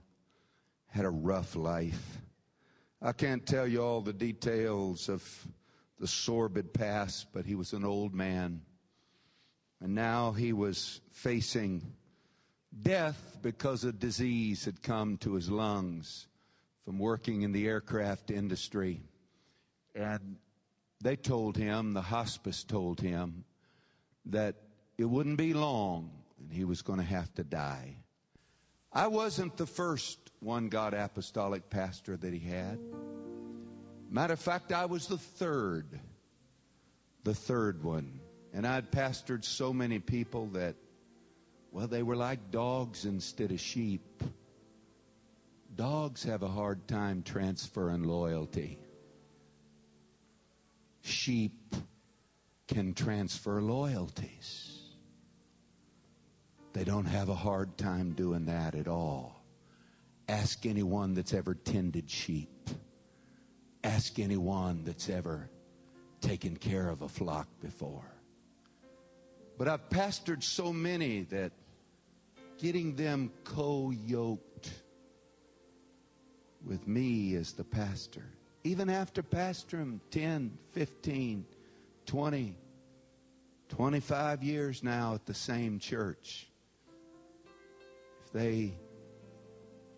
[0.89, 2.19] had a rough life.
[3.03, 5.47] I can't tell you all the details of
[5.99, 8.63] the sordid past, but he was an old man
[9.85, 11.83] and now he was facing
[12.83, 16.27] death because a disease had come to his lungs
[16.87, 19.03] from working in the aircraft industry.
[19.95, 20.37] And
[21.03, 23.45] they told him, the hospice told him,
[24.25, 24.55] that
[24.97, 26.11] it wouldn't be long
[26.41, 27.97] and he was going to have to die.
[28.91, 32.79] I wasn't the first one God apostolic pastor that he had.
[34.09, 36.01] Matter of fact, I was the third,
[37.23, 38.21] the third one.
[38.55, 40.77] And I'd pastored so many people that,
[41.73, 44.23] well, they were like dogs instead of sheep.
[45.75, 48.79] Dogs have a hard time transferring loyalty.
[51.03, 51.75] Sheep
[52.69, 54.71] can transfer loyalties.
[56.75, 59.43] They don't have a hard time doing that at all.
[60.29, 62.71] Ask anyone that's ever tended sheep.
[63.83, 65.51] Ask anyone that's ever
[66.21, 68.14] taken care of a flock before.
[69.57, 71.53] But I've pastored so many that
[72.59, 74.71] getting them co yoked
[76.65, 78.25] with me as the pastor,
[78.65, 81.45] even after pastoring 10, 15,
[82.07, 82.57] 20,
[83.69, 86.49] 25 years now at the same church,
[88.25, 88.73] if they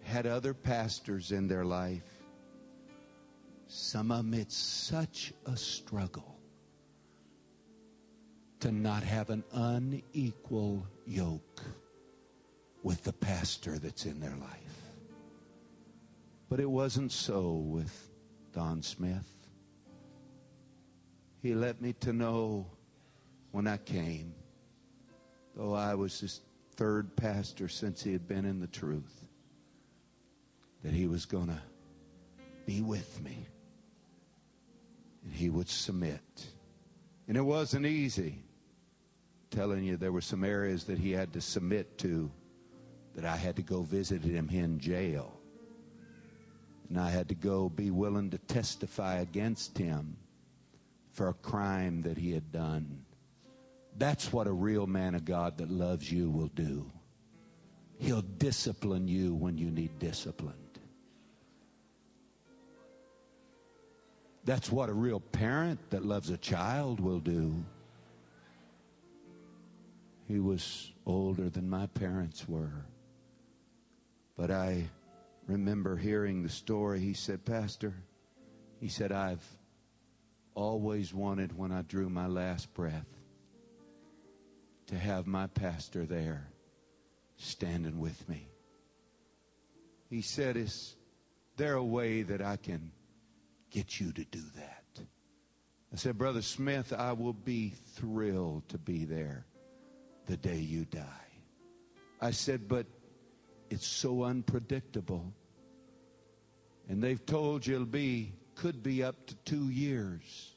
[0.02, 2.02] had other pastors in their life,
[3.68, 6.35] some of them it's such a struggle
[8.60, 11.62] to not have an unequal yoke
[12.82, 14.80] with the pastor that's in their life.
[16.48, 18.10] But it wasn't so with
[18.52, 19.28] Don Smith.
[21.42, 22.66] He let me to know
[23.50, 24.34] when I came,
[25.54, 26.40] though I was his
[26.76, 29.24] third pastor since he had been in the truth,
[30.82, 31.60] that he was going to
[32.66, 33.46] be with me
[35.26, 36.46] and he would submit.
[37.28, 38.45] And it wasn't easy.
[39.51, 42.31] Telling you, there were some areas that he had to submit to
[43.14, 45.40] that I had to go visit him in jail.
[46.89, 50.16] And I had to go be willing to testify against him
[51.12, 53.05] for a crime that he had done.
[53.97, 56.90] That's what a real man of God that loves you will do.
[57.98, 60.66] He'll discipline you when you need disciplined.
[64.44, 67.64] That's what a real parent that loves a child will do.
[70.27, 72.85] He was older than my parents were.
[74.36, 74.89] But I
[75.47, 77.01] remember hearing the story.
[77.01, 77.94] He said, Pastor,
[78.81, 79.44] he said, I've
[80.55, 83.07] always wanted when I drew my last breath
[84.89, 86.48] to have my pastor there
[87.36, 88.48] standing with me.
[90.11, 90.97] He said, Is
[91.57, 92.90] there a way that I can
[93.70, 94.82] get you to do that?
[95.93, 99.47] I said, Brother Smith, I will be thrilled to be there
[100.27, 101.03] the day you die.
[102.20, 102.86] I said, But
[103.70, 105.32] it's so unpredictable.
[106.89, 110.53] And they've told you it'll be, could be up to two years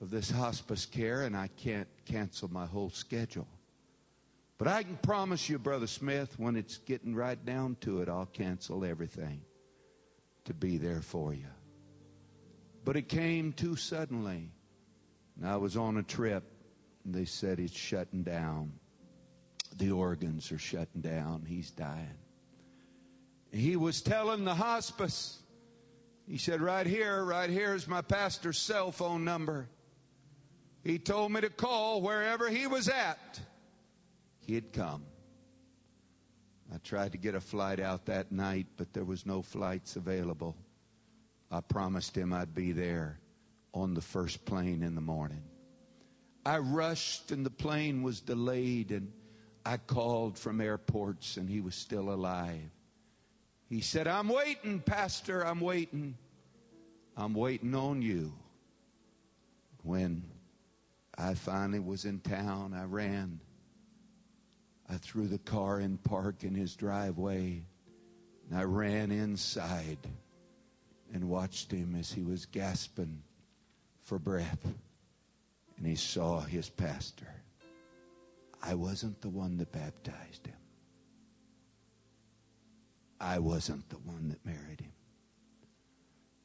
[0.00, 3.48] of this hospice care, and I can't cancel my whole schedule.
[4.56, 8.26] But I can promise you, Brother Smith, when it's getting right down to it, I'll
[8.26, 9.40] cancel everything
[10.44, 11.48] to be there for you.
[12.84, 14.50] But it came too suddenly.
[15.36, 16.44] And I was on a trip,
[17.04, 18.72] they said he's shutting down.
[19.76, 21.44] The organs are shutting down.
[21.46, 22.18] He's dying.
[23.52, 25.38] He was telling the hospice,
[26.26, 29.68] he said, Right here, right here is my pastor's cell phone number.
[30.82, 33.40] He told me to call wherever he was at.
[34.46, 35.04] He'd come.
[36.72, 40.56] I tried to get a flight out that night, but there was no flights available.
[41.50, 43.20] I promised him I'd be there
[43.72, 45.42] on the first plane in the morning.
[46.46, 49.10] I rushed and the plane was delayed and
[49.64, 52.70] I called from airports and he was still alive.
[53.68, 56.16] He said, I'm waiting, Pastor, I'm waiting.
[57.16, 58.32] I'm waiting on you.
[59.82, 60.22] When
[61.16, 63.40] I finally was in town, I ran.
[64.88, 67.62] I threw the car in park in his driveway
[68.48, 69.98] and I ran inside
[71.12, 73.22] and watched him as he was gasping
[74.02, 74.66] for breath.
[75.76, 77.28] And he saw his pastor.
[78.62, 80.56] I wasn't the one that baptized him.
[83.20, 84.92] I wasn't the one that married him.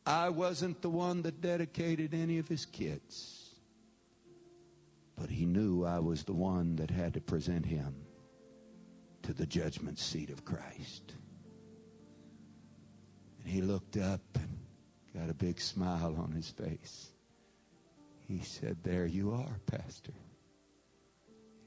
[0.05, 3.55] I wasn't the one that dedicated any of his kids.
[5.15, 7.93] But he knew I was the one that had to present him
[9.23, 11.13] to the judgment seat of Christ.
[13.39, 14.57] And he looked up and
[15.13, 17.09] got a big smile on his face.
[18.29, 20.13] He said, There you are, Pastor.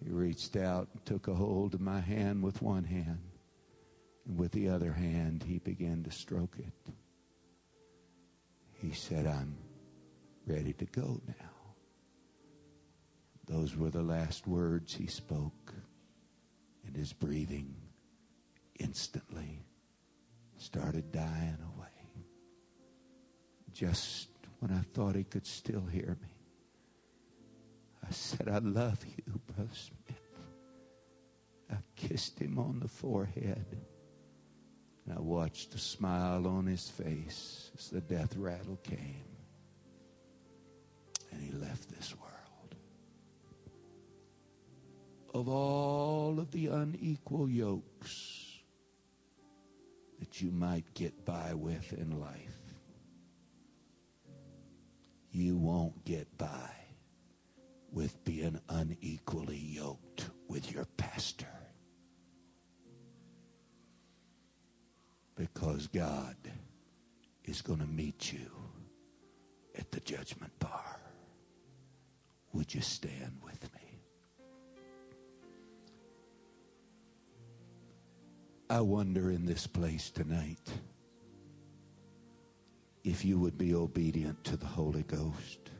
[0.05, 3.19] He reached out and took a hold of my hand with one hand,
[4.25, 6.95] and with the other hand, he began to stroke it.
[8.81, 9.57] He said, I'm
[10.47, 11.51] ready to go now.
[13.49, 15.75] Those were the last words he spoke,
[16.87, 17.75] and his breathing
[18.79, 19.65] instantly
[20.59, 21.89] started dying away.
[23.73, 24.29] just
[24.61, 26.32] when I thought he could still hear me,
[28.07, 30.23] I said, I love you, Brother Smith.
[31.71, 33.65] I kissed him on the forehead.
[35.07, 39.25] And I watched the smile on his face as the death rattle came.
[41.33, 42.33] And he left this world.
[45.35, 48.59] Of all of the unequal yokes
[50.21, 52.59] that you might get by with in life,
[55.31, 56.82] you won't get by
[57.93, 61.47] with being unequally yoked with your pastor.
[65.37, 66.37] Because God
[67.45, 68.51] is going to meet you
[69.79, 71.01] at the judgment bar.
[72.53, 73.99] Would you stand with me?
[78.71, 80.71] I wonder in this place tonight
[83.05, 85.71] if you would be obedient to the Holy Ghost.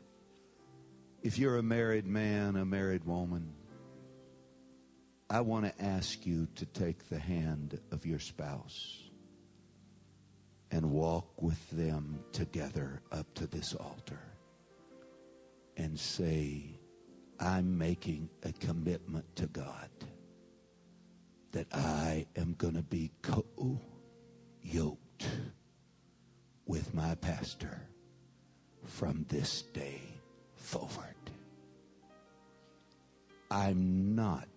[1.23, 3.53] If you're a married man, a married woman,
[5.29, 9.03] I want to ask you to take the hand of your spouse
[10.69, 14.19] and walk with them together up to this altar
[15.77, 16.77] and say,
[17.39, 19.89] I'm making a commitment to God
[21.53, 23.79] that I am going to be co
[24.61, 25.25] yoked
[26.65, 27.81] with my pastor
[28.85, 30.01] from this day
[30.63, 31.15] forward.
[33.51, 34.47] I'm not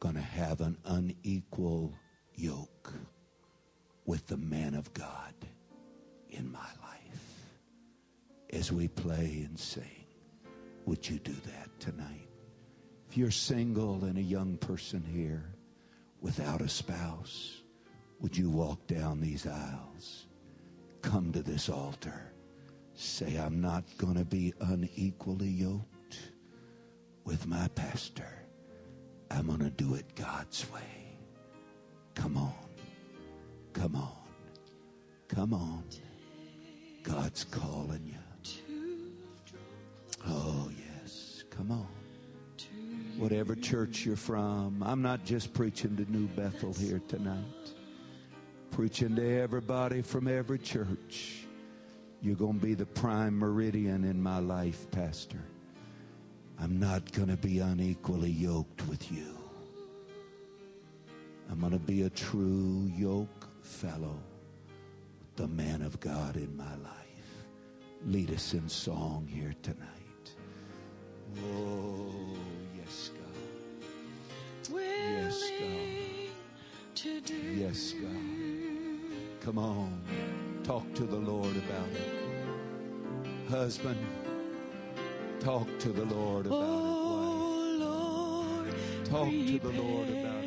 [0.00, 1.92] going to have an unequal
[2.34, 2.92] yoke
[4.06, 5.34] with the man of God
[6.30, 7.50] in my life.
[8.50, 10.06] As we play and sing,
[10.86, 12.28] would you do that tonight?
[13.08, 15.44] If you're single and a young person here
[16.20, 17.62] without a spouse,
[18.20, 20.26] would you walk down these aisles?
[21.02, 22.33] Come to this altar.
[22.94, 26.18] Say, I'm not going to be unequally yoked
[27.24, 28.28] with my pastor.
[29.30, 31.18] I'm going to do it God's way.
[32.14, 32.52] Come on.
[33.72, 34.16] Come on.
[35.28, 35.84] Come on.
[37.02, 38.14] God's calling you.
[40.26, 40.70] Oh,
[41.02, 41.44] yes.
[41.50, 41.88] Come on.
[43.18, 47.44] Whatever church you're from, I'm not just preaching to New Bethel here tonight.
[48.70, 51.43] Preaching to everybody from every church.
[52.24, 55.44] You're going to be the prime meridian in my life, Pastor.
[56.58, 59.36] I'm not going to be unequally yoked with you.
[61.50, 64.18] I'm going to be a true yoke fellow,
[65.36, 67.44] the man of God in my life.
[68.06, 70.34] Lead us in song here tonight.
[71.44, 72.10] Oh,
[72.74, 74.80] yes, God.
[74.80, 77.28] Yes, God.
[77.54, 79.40] Yes, God.
[79.42, 80.00] Come on.
[80.64, 83.30] Talk to the Lord about it.
[83.50, 83.98] Husband,
[85.38, 87.80] talk to the Lord about oh, it.
[87.80, 87.90] Wife.
[87.90, 90.43] Oh, Lord, Talk to the Lord about it.